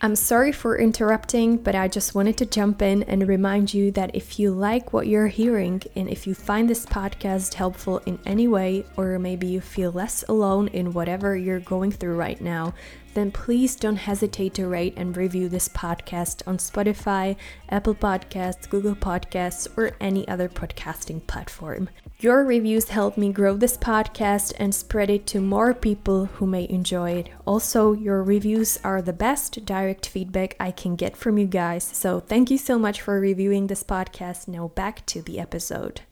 I'm 0.00 0.14
sorry 0.14 0.52
for 0.52 0.78
interrupting, 0.78 1.56
but 1.56 1.74
I 1.74 1.88
just 1.88 2.14
wanted 2.14 2.36
to 2.36 2.46
jump 2.46 2.82
in 2.82 3.02
and 3.02 3.26
remind 3.26 3.74
you 3.74 3.90
that 3.92 4.14
if 4.14 4.38
you 4.38 4.52
like 4.52 4.92
what 4.92 5.08
you're 5.08 5.26
hearing 5.26 5.82
and 5.96 6.08
if 6.08 6.24
you 6.24 6.36
find 6.36 6.70
this 6.70 6.86
podcast 6.86 7.54
helpful 7.54 7.98
in 8.06 8.20
any 8.24 8.46
way, 8.46 8.84
or 8.96 9.18
maybe 9.18 9.48
you 9.48 9.60
feel 9.60 9.90
less 9.90 10.22
alone 10.28 10.68
in 10.68 10.92
whatever 10.92 11.36
you're 11.36 11.58
going 11.58 11.90
through 11.90 12.14
right 12.14 12.40
now, 12.40 12.74
then 13.18 13.32
please 13.32 13.74
don't 13.74 13.96
hesitate 13.96 14.54
to 14.54 14.68
rate 14.68 14.94
and 14.96 15.16
review 15.16 15.48
this 15.48 15.68
podcast 15.68 16.46
on 16.46 16.56
Spotify, 16.56 17.36
Apple 17.68 17.96
Podcasts, 17.96 18.70
Google 18.70 18.94
Podcasts, 18.94 19.66
or 19.76 19.90
any 20.00 20.26
other 20.28 20.48
podcasting 20.48 21.26
platform. 21.26 21.90
Your 22.20 22.44
reviews 22.44 22.90
help 22.90 23.16
me 23.16 23.32
grow 23.32 23.56
this 23.56 23.76
podcast 23.76 24.52
and 24.58 24.74
spread 24.74 25.10
it 25.10 25.26
to 25.28 25.40
more 25.40 25.74
people 25.74 26.26
who 26.26 26.46
may 26.46 26.68
enjoy 26.68 27.10
it. 27.10 27.28
Also, 27.44 27.92
your 27.92 28.22
reviews 28.22 28.78
are 28.84 29.02
the 29.02 29.12
best 29.12 29.64
direct 29.64 30.08
feedback 30.08 30.54
I 30.60 30.70
can 30.70 30.94
get 30.94 31.16
from 31.16 31.38
you 31.38 31.46
guys. 31.46 31.84
So, 31.84 32.20
thank 32.20 32.50
you 32.50 32.58
so 32.58 32.78
much 32.78 33.00
for 33.00 33.18
reviewing 33.18 33.66
this 33.66 33.82
podcast. 33.82 34.46
Now, 34.46 34.68
back 34.68 35.04
to 35.06 35.22
the 35.22 35.40
episode. 35.40 36.02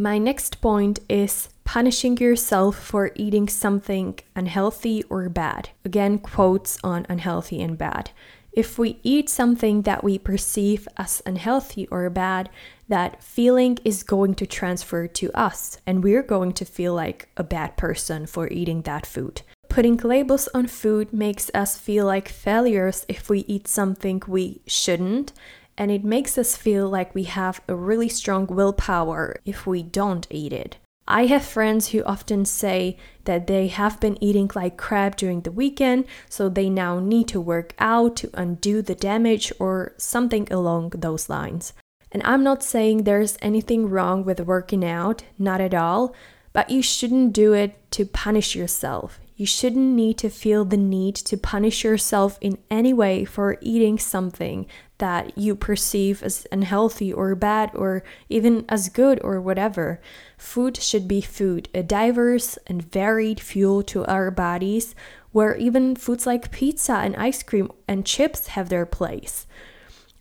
My 0.00 0.16
next 0.16 0.62
point 0.62 1.00
is 1.10 1.50
punishing 1.64 2.16
yourself 2.16 2.74
for 2.78 3.12
eating 3.16 3.48
something 3.48 4.18
unhealthy 4.34 5.04
or 5.10 5.28
bad. 5.28 5.68
Again, 5.84 6.18
quotes 6.20 6.78
on 6.82 7.04
unhealthy 7.10 7.60
and 7.60 7.76
bad. 7.76 8.10
If 8.50 8.78
we 8.78 8.98
eat 9.02 9.28
something 9.28 9.82
that 9.82 10.02
we 10.02 10.16
perceive 10.16 10.88
as 10.96 11.20
unhealthy 11.26 11.86
or 11.88 12.08
bad, 12.08 12.48
that 12.88 13.22
feeling 13.22 13.76
is 13.84 14.02
going 14.02 14.36
to 14.36 14.46
transfer 14.46 15.06
to 15.06 15.30
us 15.34 15.76
and 15.86 16.02
we're 16.02 16.22
going 16.22 16.54
to 16.54 16.64
feel 16.64 16.94
like 16.94 17.28
a 17.36 17.44
bad 17.44 17.76
person 17.76 18.24
for 18.24 18.48
eating 18.48 18.80
that 18.82 19.04
food. 19.04 19.42
Putting 19.68 19.98
labels 19.98 20.48
on 20.54 20.66
food 20.66 21.12
makes 21.12 21.50
us 21.52 21.76
feel 21.76 22.06
like 22.06 22.28
failures 22.30 23.04
if 23.06 23.28
we 23.28 23.40
eat 23.40 23.68
something 23.68 24.22
we 24.26 24.62
shouldn't, 24.66 25.34
and 25.76 25.90
it 25.90 26.04
makes 26.04 26.36
us 26.36 26.56
feel 26.56 26.88
like 26.88 27.14
we 27.14 27.24
have 27.24 27.60
a 27.68 27.74
really 27.74 28.08
strong 28.08 28.46
willpower 28.46 29.36
if 29.44 29.66
we 29.66 29.82
don't 29.82 30.26
eat 30.30 30.52
it. 30.52 30.76
I 31.08 31.26
have 31.26 31.44
friends 31.44 31.88
who 31.88 32.04
often 32.04 32.44
say 32.44 32.96
that 33.24 33.48
they 33.48 33.66
have 33.66 33.98
been 33.98 34.22
eating 34.22 34.48
like 34.54 34.76
crap 34.76 35.16
during 35.16 35.40
the 35.40 35.50
weekend, 35.50 36.04
so 36.28 36.48
they 36.48 36.70
now 36.70 37.00
need 37.00 37.26
to 37.28 37.40
work 37.40 37.74
out 37.80 38.16
to 38.16 38.30
undo 38.34 38.80
the 38.80 38.94
damage 38.94 39.52
or 39.58 39.94
something 39.96 40.46
along 40.52 40.90
those 40.90 41.28
lines. 41.28 41.72
And 42.12 42.22
I'm 42.24 42.44
not 42.44 42.62
saying 42.62 43.02
there's 43.02 43.38
anything 43.42 43.88
wrong 43.88 44.24
with 44.24 44.40
working 44.40 44.84
out, 44.84 45.24
not 45.38 45.60
at 45.60 45.74
all, 45.74 46.14
but 46.52 46.70
you 46.70 46.82
shouldn't 46.82 47.32
do 47.32 47.52
it 47.54 47.90
to 47.92 48.04
punish 48.04 48.54
yourself. 48.54 49.18
You 49.36 49.46
shouldn't 49.46 49.94
need 49.94 50.18
to 50.18 50.28
feel 50.28 50.64
the 50.64 50.76
need 50.76 51.16
to 51.16 51.36
punish 51.36 51.82
yourself 51.82 52.38
in 52.40 52.58
any 52.70 52.92
way 52.92 53.24
for 53.24 53.58
eating 53.60 53.98
something 53.98 54.66
that 55.00 55.36
you 55.36 55.56
perceive 55.56 56.22
as 56.22 56.46
unhealthy 56.52 57.12
or 57.12 57.34
bad 57.34 57.70
or 57.74 58.02
even 58.28 58.64
as 58.68 58.88
good 58.88 59.20
or 59.22 59.40
whatever. 59.40 60.00
Food 60.38 60.76
should 60.76 61.08
be 61.08 61.20
food, 61.20 61.68
a 61.74 61.82
diverse 61.82 62.56
and 62.66 62.82
varied 62.82 63.40
fuel 63.40 63.82
to 63.82 64.04
our 64.06 64.30
bodies, 64.30 64.94
where 65.32 65.56
even 65.56 65.96
foods 65.96 66.26
like 66.26 66.50
pizza 66.50 66.94
and 66.94 67.16
ice 67.16 67.42
cream 67.42 67.70
and 67.88 68.06
chips 68.06 68.48
have 68.48 68.68
their 68.68 68.86
place. 68.86 69.46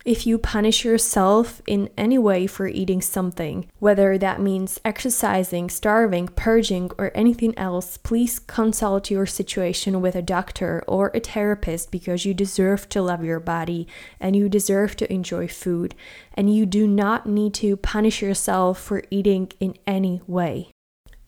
If 0.09 0.25
you 0.25 0.39
punish 0.39 0.83
yourself 0.83 1.61
in 1.67 1.87
any 1.95 2.17
way 2.17 2.47
for 2.47 2.67
eating 2.67 2.99
something, 2.99 3.67
whether 3.77 4.17
that 4.17 4.41
means 4.41 4.81
exercising, 4.83 5.69
starving, 5.69 6.29
purging, 6.29 6.89
or 6.97 7.11
anything 7.13 7.55
else, 7.59 7.95
please 7.97 8.39
consult 8.39 9.11
your 9.11 9.27
situation 9.27 10.01
with 10.01 10.15
a 10.15 10.23
doctor 10.23 10.83
or 10.87 11.11
a 11.13 11.19
therapist 11.19 11.91
because 11.91 12.25
you 12.25 12.33
deserve 12.33 12.89
to 12.89 13.03
love 13.03 13.23
your 13.23 13.39
body 13.39 13.87
and 14.19 14.35
you 14.35 14.49
deserve 14.49 14.95
to 14.95 15.13
enjoy 15.13 15.47
food. 15.47 15.93
And 16.33 16.51
you 16.51 16.65
do 16.65 16.87
not 16.87 17.27
need 17.27 17.53
to 17.61 17.77
punish 17.77 18.19
yourself 18.19 18.81
for 18.81 19.03
eating 19.11 19.51
in 19.59 19.75
any 19.85 20.23
way. 20.25 20.71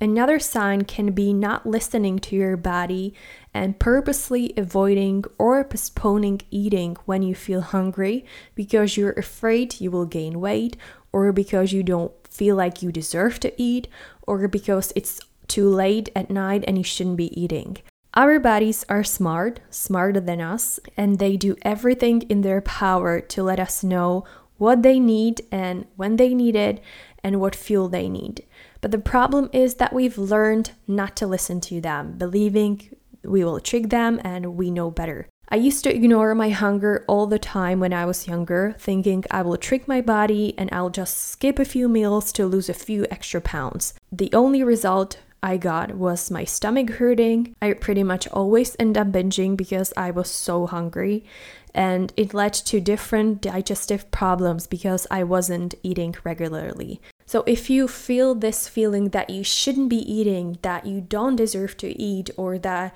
Another 0.01 0.39
sign 0.39 0.85
can 0.85 1.11
be 1.11 1.31
not 1.31 1.67
listening 1.67 2.17
to 2.17 2.35
your 2.35 2.57
body 2.57 3.13
and 3.53 3.79
purposely 3.79 4.53
avoiding 4.55 5.23
or 5.37 5.63
postponing 5.63 6.41
eating 6.51 6.95
when 7.05 7.21
you 7.21 7.35
feel 7.35 7.61
hungry 7.61 8.25
because 8.55 8.97
you're 8.97 9.11
afraid 9.13 9.79
you 9.81 9.91
will 9.91 10.05
gain 10.05 10.39
weight, 10.39 10.77
or 11.11 11.31
because 11.31 11.73
you 11.73 11.83
don't 11.83 12.13
feel 12.27 12.55
like 12.55 12.81
you 12.81 12.91
deserve 12.91 13.39
to 13.41 13.61
eat, 13.61 13.87
or 14.25 14.47
because 14.47 14.93
it's 14.95 15.19
too 15.47 15.67
late 15.67 16.09
at 16.15 16.29
night 16.29 16.63
and 16.65 16.77
you 16.77 16.83
shouldn't 16.83 17.17
be 17.17 17.39
eating. 17.39 17.77
Our 18.13 18.39
bodies 18.39 18.85
are 18.89 19.03
smart, 19.03 19.59
smarter 19.69 20.19
than 20.19 20.41
us, 20.41 20.79
and 20.97 21.19
they 21.19 21.37
do 21.37 21.55
everything 21.61 22.23
in 22.23 22.41
their 22.41 22.61
power 22.61 23.21
to 23.21 23.43
let 23.43 23.59
us 23.59 23.83
know 23.83 24.25
what 24.57 24.83
they 24.83 24.99
need 24.99 25.41
and 25.51 25.85
when 25.95 26.17
they 26.17 26.33
need 26.33 26.55
it 26.55 26.81
and 27.23 27.39
what 27.39 27.55
fuel 27.55 27.87
they 27.87 28.09
need. 28.09 28.45
But 28.81 28.91
the 28.91 28.97
problem 28.97 29.49
is 29.53 29.75
that 29.75 29.93
we've 29.93 30.17
learned 30.17 30.71
not 30.87 31.15
to 31.17 31.27
listen 31.27 31.61
to 31.61 31.79
them, 31.79 32.17
believing 32.17 32.95
we 33.23 33.43
will 33.43 33.59
trick 33.59 33.89
them 33.89 34.19
and 34.23 34.55
we 34.57 34.71
know 34.71 34.91
better. 34.91 35.27
I 35.49 35.57
used 35.57 35.83
to 35.83 35.93
ignore 35.93 36.33
my 36.33 36.49
hunger 36.49 37.03
all 37.09 37.27
the 37.27 37.37
time 37.37 37.81
when 37.81 37.91
I 37.91 38.05
was 38.05 38.27
younger, 38.27 38.73
thinking 38.79 39.25
I 39.29 39.41
will 39.41 39.57
trick 39.57 39.85
my 39.85 39.99
body 39.99 40.53
and 40.57 40.69
I'll 40.71 40.89
just 40.89 41.17
skip 41.17 41.59
a 41.59 41.65
few 41.65 41.89
meals 41.89 42.31
to 42.33 42.45
lose 42.45 42.69
a 42.69 42.73
few 42.73 43.05
extra 43.11 43.41
pounds. 43.41 43.93
The 44.13 44.31
only 44.33 44.63
result 44.63 45.17
I 45.43 45.57
got 45.57 45.95
was 45.95 46.31
my 46.31 46.45
stomach 46.45 46.91
hurting. 46.91 47.55
I 47.61 47.73
pretty 47.73 48.03
much 48.03 48.27
always 48.27 48.75
end 48.79 48.97
up 48.97 49.11
binging 49.11 49.57
because 49.57 49.91
I 49.97 50.11
was 50.11 50.29
so 50.29 50.67
hungry, 50.67 51.25
and 51.73 52.13
it 52.15 52.33
led 52.33 52.53
to 52.53 52.79
different 52.79 53.41
digestive 53.41 54.09
problems 54.11 54.67
because 54.67 55.07
I 55.09 55.23
wasn't 55.23 55.73
eating 55.81 56.15
regularly. 56.23 57.01
So, 57.31 57.45
if 57.47 57.69
you 57.69 57.87
feel 57.87 58.35
this 58.35 58.67
feeling 58.67 59.11
that 59.11 59.29
you 59.29 59.41
shouldn't 59.41 59.87
be 59.87 59.99
eating, 59.99 60.57
that 60.63 60.85
you 60.85 60.99
don't 60.99 61.37
deserve 61.37 61.77
to 61.77 61.87
eat, 61.97 62.29
or 62.35 62.59
that 62.59 62.93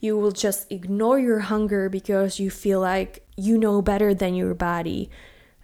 you 0.00 0.18
will 0.18 0.32
just 0.32 0.66
ignore 0.72 1.20
your 1.20 1.38
hunger 1.38 1.88
because 1.88 2.40
you 2.40 2.50
feel 2.50 2.80
like 2.80 3.24
you 3.36 3.56
know 3.56 3.80
better 3.80 4.12
than 4.12 4.34
your 4.34 4.54
body, 4.54 5.08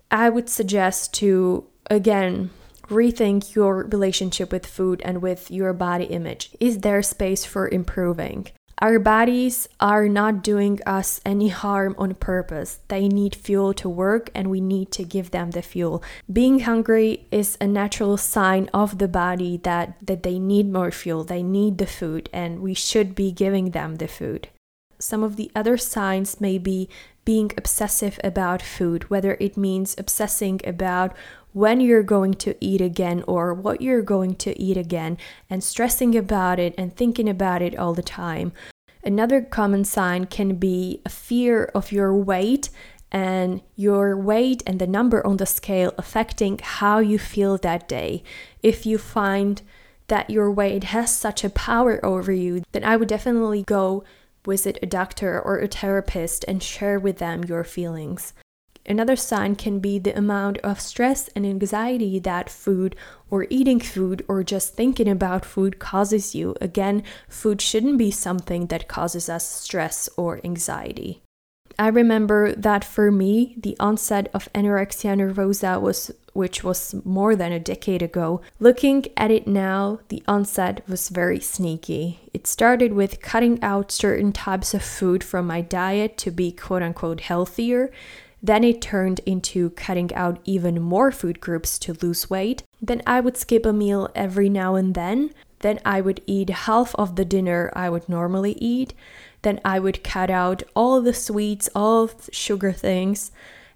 I 0.08 0.28
would 0.28 0.48
suggest 0.48 1.12
to 1.14 1.66
again 1.90 2.50
rethink 2.84 3.56
your 3.56 3.88
relationship 3.90 4.52
with 4.52 4.66
food 4.66 5.02
and 5.04 5.20
with 5.20 5.50
your 5.50 5.72
body 5.72 6.04
image. 6.04 6.50
Is 6.60 6.78
there 6.82 7.02
space 7.02 7.44
for 7.44 7.68
improving? 7.68 8.46
Our 8.82 8.98
bodies 8.98 9.68
are 9.78 10.08
not 10.08 10.42
doing 10.42 10.80
us 10.84 11.20
any 11.24 11.50
harm 11.50 11.94
on 11.98 12.14
purpose. 12.14 12.80
They 12.88 13.06
need 13.06 13.36
fuel 13.36 13.72
to 13.74 13.88
work 13.88 14.28
and 14.34 14.50
we 14.50 14.60
need 14.60 14.90
to 14.90 15.04
give 15.04 15.30
them 15.30 15.52
the 15.52 15.62
fuel. 15.62 16.02
Being 16.32 16.58
hungry 16.66 17.28
is 17.30 17.56
a 17.60 17.68
natural 17.68 18.16
sign 18.16 18.68
of 18.74 18.98
the 18.98 19.06
body 19.06 19.56
that 19.58 20.04
that 20.04 20.24
they 20.24 20.40
need 20.40 20.72
more 20.72 20.90
fuel. 20.90 21.22
They 21.22 21.44
need 21.44 21.78
the 21.78 21.86
food 21.86 22.28
and 22.32 22.58
we 22.58 22.74
should 22.74 23.14
be 23.14 23.30
giving 23.30 23.70
them 23.70 23.98
the 23.98 24.08
food. 24.08 24.48
Some 24.98 25.22
of 25.22 25.36
the 25.36 25.52
other 25.54 25.76
signs 25.76 26.40
may 26.40 26.58
be 26.58 26.88
being 27.24 27.52
obsessive 27.56 28.18
about 28.24 28.62
food, 28.62 29.08
whether 29.08 29.36
it 29.38 29.56
means 29.56 29.94
obsessing 29.96 30.60
about 30.64 31.14
when 31.52 31.80
you're 31.80 32.02
going 32.02 32.34
to 32.34 32.56
eat 32.60 32.80
again 32.80 33.22
or 33.28 33.54
what 33.54 33.80
you're 33.80 34.02
going 34.02 34.34
to 34.34 34.60
eat 34.60 34.76
again 34.76 35.18
and 35.48 35.62
stressing 35.62 36.16
about 36.16 36.58
it 36.58 36.74
and 36.76 36.96
thinking 36.96 37.28
about 37.28 37.62
it 37.62 37.78
all 37.78 37.94
the 37.94 38.02
time. 38.02 38.52
Another 39.04 39.42
common 39.42 39.84
sign 39.84 40.26
can 40.26 40.56
be 40.56 41.00
a 41.04 41.08
fear 41.08 41.64
of 41.74 41.90
your 41.90 42.14
weight 42.14 42.70
and 43.10 43.60
your 43.76 44.16
weight 44.16 44.62
and 44.66 44.78
the 44.78 44.86
number 44.86 45.24
on 45.26 45.36
the 45.36 45.46
scale 45.46 45.92
affecting 45.98 46.58
how 46.62 46.98
you 46.98 47.18
feel 47.18 47.58
that 47.58 47.88
day. 47.88 48.22
If 48.62 48.86
you 48.86 48.98
find 48.98 49.60
that 50.08 50.30
your 50.30 50.50
weight 50.50 50.84
has 50.84 51.14
such 51.14 51.44
a 51.44 51.50
power 51.50 52.04
over 52.04 52.32
you, 52.32 52.62
then 52.72 52.84
I 52.84 52.96
would 52.96 53.08
definitely 53.08 53.64
go 53.64 54.04
visit 54.44 54.78
a 54.82 54.86
doctor 54.86 55.40
or 55.40 55.58
a 55.58 55.68
therapist 55.68 56.44
and 56.48 56.62
share 56.62 56.98
with 56.98 57.18
them 57.18 57.44
your 57.44 57.64
feelings. 57.64 58.32
Another 58.84 59.16
sign 59.16 59.54
can 59.54 59.78
be 59.78 59.98
the 59.98 60.16
amount 60.16 60.58
of 60.58 60.80
stress 60.80 61.28
and 61.36 61.46
anxiety 61.46 62.18
that 62.18 62.50
food 62.50 62.96
or 63.30 63.46
eating 63.48 63.80
food 63.80 64.24
or 64.28 64.42
just 64.42 64.74
thinking 64.74 65.08
about 65.08 65.44
food 65.44 65.78
causes 65.78 66.34
you. 66.34 66.56
Again, 66.60 67.02
food 67.28 67.60
shouldn't 67.60 67.98
be 67.98 68.10
something 68.10 68.66
that 68.66 68.88
causes 68.88 69.28
us 69.28 69.48
stress 69.48 70.08
or 70.16 70.40
anxiety. 70.44 71.22
I 71.78 71.88
remember 71.88 72.52
that 72.54 72.84
for 72.84 73.10
me, 73.10 73.54
the 73.56 73.76
onset 73.80 74.28
of 74.34 74.52
anorexia 74.52 75.16
nervosa 75.16 75.80
was 75.80 76.10
which 76.32 76.64
was 76.64 76.94
more 77.04 77.36
than 77.36 77.52
a 77.52 77.60
decade 77.60 78.02
ago. 78.02 78.40
Looking 78.58 79.04
at 79.16 79.30
it 79.30 79.46
now, 79.46 80.00
the 80.08 80.22
onset 80.26 80.82
was 80.88 81.10
very 81.10 81.40
sneaky. 81.40 82.20
It 82.32 82.46
started 82.46 82.94
with 82.94 83.20
cutting 83.20 83.62
out 83.62 83.92
certain 83.92 84.32
types 84.32 84.72
of 84.72 84.82
food 84.82 85.22
from 85.22 85.46
my 85.46 85.60
diet 85.60 86.16
to 86.18 86.30
be 86.30 86.50
quote 86.50 86.82
unquote 86.82 87.20
healthier. 87.20 87.90
Then 88.42 88.64
it 88.64 88.82
turned 88.82 89.20
into 89.20 89.70
cutting 89.70 90.12
out 90.14 90.40
even 90.44 90.82
more 90.82 91.12
food 91.12 91.40
groups 91.40 91.78
to 91.80 91.96
lose 92.02 92.28
weight. 92.28 92.64
Then 92.80 93.00
I 93.06 93.20
would 93.20 93.36
skip 93.36 93.64
a 93.64 93.72
meal 93.72 94.10
every 94.14 94.48
now 94.48 94.74
and 94.74 94.94
then. 94.94 95.30
Then 95.60 95.78
I 95.84 96.00
would 96.00 96.20
eat 96.26 96.50
half 96.50 96.94
of 96.96 97.14
the 97.14 97.24
dinner 97.24 97.72
I 97.76 97.88
would 97.88 98.08
normally 98.08 98.54
eat. 98.54 98.94
Then 99.42 99.60
I 99.64 99.78
would 99.78 100.02
cut 100.02 100.28
out 100.28 100.64
all 100.74 101.00
the 101.00 101.14
sweets, 101.14 101.68
all 101.74 102.08
the 102.08 102.32
sugar 102.32 102.72
things. 102.72 103.30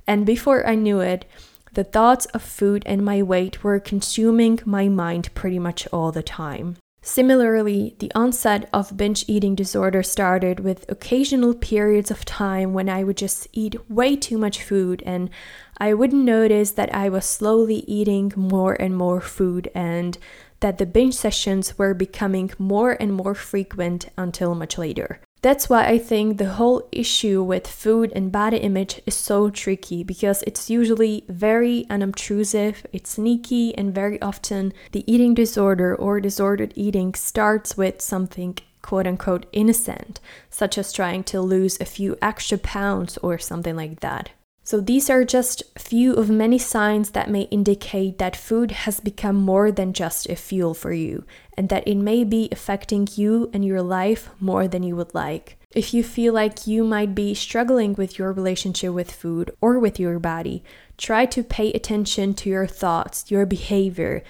And 0.07 0.26
before 0.26 0.66
I 0.66 0.74
knew 0.74 1.00
it, 1.00 1.26
the 1.72 1.85
thoughts 1.85 2.26
of 2.26 2.42
food 2.42 2.83
and 2.87 3.05
my 3.05 3.22
weight 3.22 3.62
were 3.62 3.79
consuming 3.79 4.59
my 4.64 4.88
mind 4.88 5.33
pretty 5.35 5.59
much 5.59 5.87
all 5.92 6.11
the 6.11 6.22
time. 6.22 6.76
Similarly, 7.07 7.95
the 8.01 8.11
onset 8.16 8.69
of 8.73 8.97
binge 8.97 9.25
eating 9.29 9.55
disorder 9.55 10.03
started 10.03 10.59
with 10.59 10.90
occasional 10.90 11.55
periods 11.55 12.11
of 12.11 12.25
time 12.25 12.73
when 12.75 12.88
I 12.88 13.05
would 13.05 13.16
just 13.16 13.47
eat 13.53 13.77
way 13.88 14.16
too 14.16 14.37
much 14.37 14.61
food 14.61 15.05
and 15.07 15.31
I 15.79 15.95
wouldn't 15.95 16.25
notice 16.25 16.73
that 16.73 16.92
I 16.92 17.09
was 17.09 17.25
slowly 17.25 17.85
eating 17.87 18.33
more 18.35 18.75
and 18.75 18.97
more 18.97 19.21
food 19.21 19.71
and 19.73 20.19
that 20.59 20.79
the 20.79 20.85
binge 20.85 21.14
sessions 21.14 21.79
were 21.79 21.95
becoming 21.95 22.51
more 22.59 22.97
and 22.99 23.12
more 23.12 23.37
frequent 23.37 24.09
until 24.19 24.57
much 24.57 24.77
later. 24.77 25.21
That's 25.42 25.68
why 25.68 25.87
I 25.87 25.99
think 25.99 26.38
the 26.38 26.55
whole 26.55 26.88
issue 26.90 27.42
with 27.42 27.66
food 27.66 28.12
and 28.16 28.33
body 28.33 28.57
image 28.57 29.01
is 29.07 29.14
so 29.14 29.51
tricky 29.51 30.03
because 30.03 30.42
it's 30.42 30.70
usually 30.70 31.25
very 31.29 31.87
unobtrusive, 31.88 32.87
it's 32.92 33.11
sneaky, 33.11 33.77
and 33.77 33.94
very 33.94 34.20
often 34.20 34.72
the 34.92 35.05
eating 35.11 35.35
disorder 35.35 35.94
or 35.94 36.20
disordered 36.20 36.72
eating 36.75 37.14
starts 37.14 37.77
with 37.77 38.01
something 38.01 38.59
quote 38.83 39.07
unquote 39.07 39.46
innocent, 39.53 40.20
such 40.49 40.79
as 40.79 40.92
trying 40.92 41.22
to 41.25 41.40
lose 41.40 41.79
a 41.81 41.85
few 41.85 42.16
extra 42.22 42.57
pounds 42.59 43.18
or 43.18 43.38
something 43.38 43.77
like 43.77 44.01
that. 44.01 44.31
So, 44.66 44.81
these 44.81 45.09
are 45.09 45.24
just 45.24 45.62
few 45.79 46.14
of 46.14 46.29
many 46.29 46.59
signs 46.59 47.11
that 47.11 47.31
may 47.31 47.42
indicate 47.52 48.18
that 48.18 48.35
food 48.35 48.72
has 48.72 48.98
become 48.98 49.37
more 49.37 49.70
than 49.70 49.92
just 49.92 50.29
a 50.29 50.35
fuel 50.35 50.74
for 50.74 50.92
you 50.92 51.24
and 51.57 51.68
that 51.68 51.87
it 51.87 51.94
may 51.94 52.24
be 52.24 52.48
affecting 52.50 53.07
you 53.14 53.48
and 53.52 53.64
your 53.64 53.81
life 53.81 54.29
more 54.40 54.66
than 54.66 54.83
you 54.83 54.96
would 54.96 55.14
like. 55.14 55.57
If 55.70 55.94
you 55.94 56.02
feel 56.02 56.35
like 56.35 56.66
you 56.66 56.83
might 56.83 57.14
be 57.14 57.33
struggling 57.33 57.94
with 57.94 58.18
your 58.18 58.33
relationship 58.33 58.92
with 58.92 59.12
food 59.12 59.55
or 59.61 59.79
with 59.79 60.00
your 60.00 60.18
body, 60.18 60.64
try 60.98 61.26
to 61.26 61.44
pay 61.44 61.70
attention 61.72 62.35
to 62.35 62.50
your 62.50 62.66
thoughts, 62.66 63.31
your 63.31 63.46
behavior. 63.46 64.24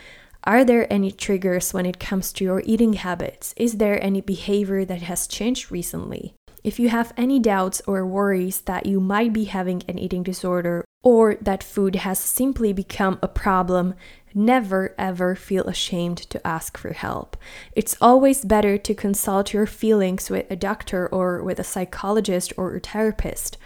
Are 0.45 0.67
there 0.67 0.93
any 0.93 1.13
triggers 1.13 1.73
when 1.73 1.87
it 1.87 1.99
comes 1.99 2.31
to 2.35 2.45
your 2.45 2.63
eating 2.67 2.93
habits? 2.93 3.55
Is 3.57 3.79
there 3.79 4.05
any 4.05 4.21
behavior 4.21 4.85
that 4.85 5.01
has 5.01 5.27
changed 5.27 5.73
recently? 5.73 6.35
If 6.67 6.81
you 6.81 6.89
have 6.89 7.13
any 7.17 7.39
doubts 7.39 7.81
or 7.87 8.05
worries 8.05 8.63
that 8.63 8.87
you 8.87 8.99
might 8.99 9.33
be 9.33 9.45
having 9.45 9.85
an 9.87 10.01
eating 10.01 10.25
disorder 10.25 10.85
or 11.01 11.37
that 11.37 11.63
food 11.63 11.95
has 11.95 12.19
simply 12.19 12.73
become 12.73 13.21
a 13.23 13.29
problem, 13.29 13.95
never 14.35 14.93
ever 14.99 15.37
feel 15.37 15.69
ashamed 15.69 16.19
to 16.19 16.45
ask 16.45 16.77
for 16.77 16.93
help. 16.93 17.37
It's 17.77 17.97
always 18.01 18.45
better 18.45 18.79
to 18.79 18.95
consult 18.97 19.53
your 19.53 19.67
feelings 19.67 20.29
with 20.29 20.51
a 20.51 20.57
doctor 20.57 21.07
or 21.07 21.41
with 21.41 21.61
a 21.61 21.65
psychologist 21.73 22.53
or 22.57 22.75
a 22.75 22.81
therapist. 22.81 23.59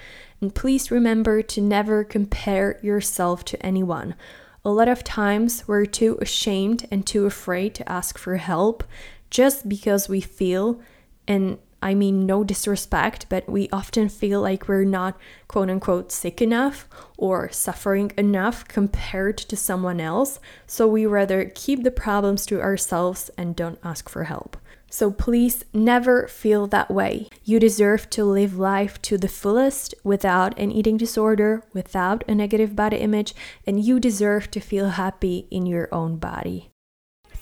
And 0.42 0.54
please 0.54 0.90
remember 0.90 1.40
to 1.40 1.62
never 1.62 2.04
compare 2.04 2.78
yourself 2.82 3.46
to 3.46 3.64
anyone. 3.64 4.14
A 4.62 4.70
lot 4.70 4.88
of 4.88 5.02
times 5.02 5.66
we're 5.66 5.86
too 5.86 6.18
ashamed 6.20 6.86
and 6.90 7.06
too 7.06 7.24
afraid 7.24 7.74
to 7.76 7.90
ask 7.90 8.18
for 8.18 8.36
help 8.36 8.84
just 9.30 9.70
because 9.70 10.06
we 10.06 10.20
feel 10.20 10.82
and 11.26 11.56
I 11.82 11.94
mean, 11.94 12.26
no 12.26 12.44
disrespect, 12.44 13.26
but 13.28 13.48
we 13.48 13.68
often 13.72 14.08
feel 14.08 14.40
like 14.42 14.68
we're 14.68 14.84
not 14.84 15.18
quote 15.48 15.70
unquote 15.70 16.12
sick 16.12 16.42
enough 16.42 16.88
or 17.16 17.50
suffering 17.50 18.12
enough 18.18 18.68
compared 18.68 19.38
to 19.38 19.56
someone 19.56 20.00
else. 20.00 20.38
So 20.66 20.86
we 20.86 21.06
rather 21.06 21.50
keep 21.54 21.82
the 21.82 21.90
problems 21.90 22.44
to 22.46 22.60
ourselves 22.60 23.30
and 23.38 23.56
don't 23.56 23.78
ask 23.82 24.08
for 24.08 24.24
help. 24.24 24.56
So 24.92 25.12
please 25.12 25.64
never 25.72 26.26
feel 26.26 26.66
that 26.66 26.90
way. 26.90 27.28
You 27.44 27.60
deserve 27.60 28.10
to 28.10 28.24
live 28.24 28.58
life 28.58 29.00
to 29.02 29.16
the 29.16 29.28
fullest 29.28 29.94
without 30.02 30.58
an 30.58 30.72
eating 30.72 30.96
disorder, 30.96 31.62
without 31.72 32.24
a 32.28 32.34
negative 32.34 32.74
body 32.74 32.96
image, 32.96 33.32
and 33.64 33.82
you 33.82 34.00
deserve 34.00 34.50
to 34.50 34.60
feel 34.60 34.90
happy 34.90 35.46
in 35.50 35.64
your 35.64 35.88
own 35.92 36.16
body. 36.16 36.69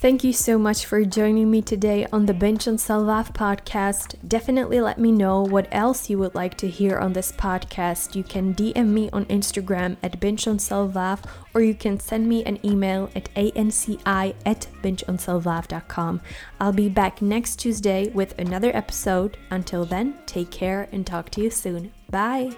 Thank 0.01 0.23
you 0.23 0.33
so 0.33 0.59
much 0.59 0.87
for 0.87 1.05
joining 1.05 1.51
me 1.51 1.61
today 1.61 2.07
on 2.13 2.27
the 2.27 2.33
Binge 2.33 2.69
on 2.69 2.79
Self 2.79 3.33
podcast. 3.33 4.15
Definitely 4.29 4.81
let 4.81 5.01
me 5.01 5.11
know 5.11 5.43
what 5.43 5.67
else 5.73 6.09
you 6.09 6.19
would 6.19 6.37
like 6.37 6.57
to 6.59 6.69
hear 6.69 6.99
on 6.99 7.15
this 7.15 7.33
podcast. 7.33 8.15
You 8.15 8.23
can 8.23 8.55
DM 8.55 8.91
me 8.91 9.11
on 9.13 9.25
Instagram 9.25 9.97
at 10.05 10.21
Binge 10.21 10.47
on 10.47 10.61
Self 10.61 10.95
or 11.53 11.63
you 11.63 11.75
can 11.75 11.99
send 11.99 12.29
me 12.29 12.45
an 12.45 12.65
email 12.65 13.11
at 13.17 13.35
anci 13.35 14.01
at 14.07 14.69
bingeonself.com. 14.85 16.21
I'll 16.61 16.73
be 16.73 16.89
back 16.89 17.21
next 17.21 17.57
Tuesday 17.57 18.09
with 18.11 18.39
another 18.39 18.71
episode. 18.77 19.37
Until 19.51 19.85
then, 19.85 20.17
take 20.27 20.53
care 20.53 20.89
and 20.93 21.05
talk 21.05 21.29
to 21.31 21.41
you 21.41 21.51
soon. 21.51 21.91
Bye. 22.09 22.57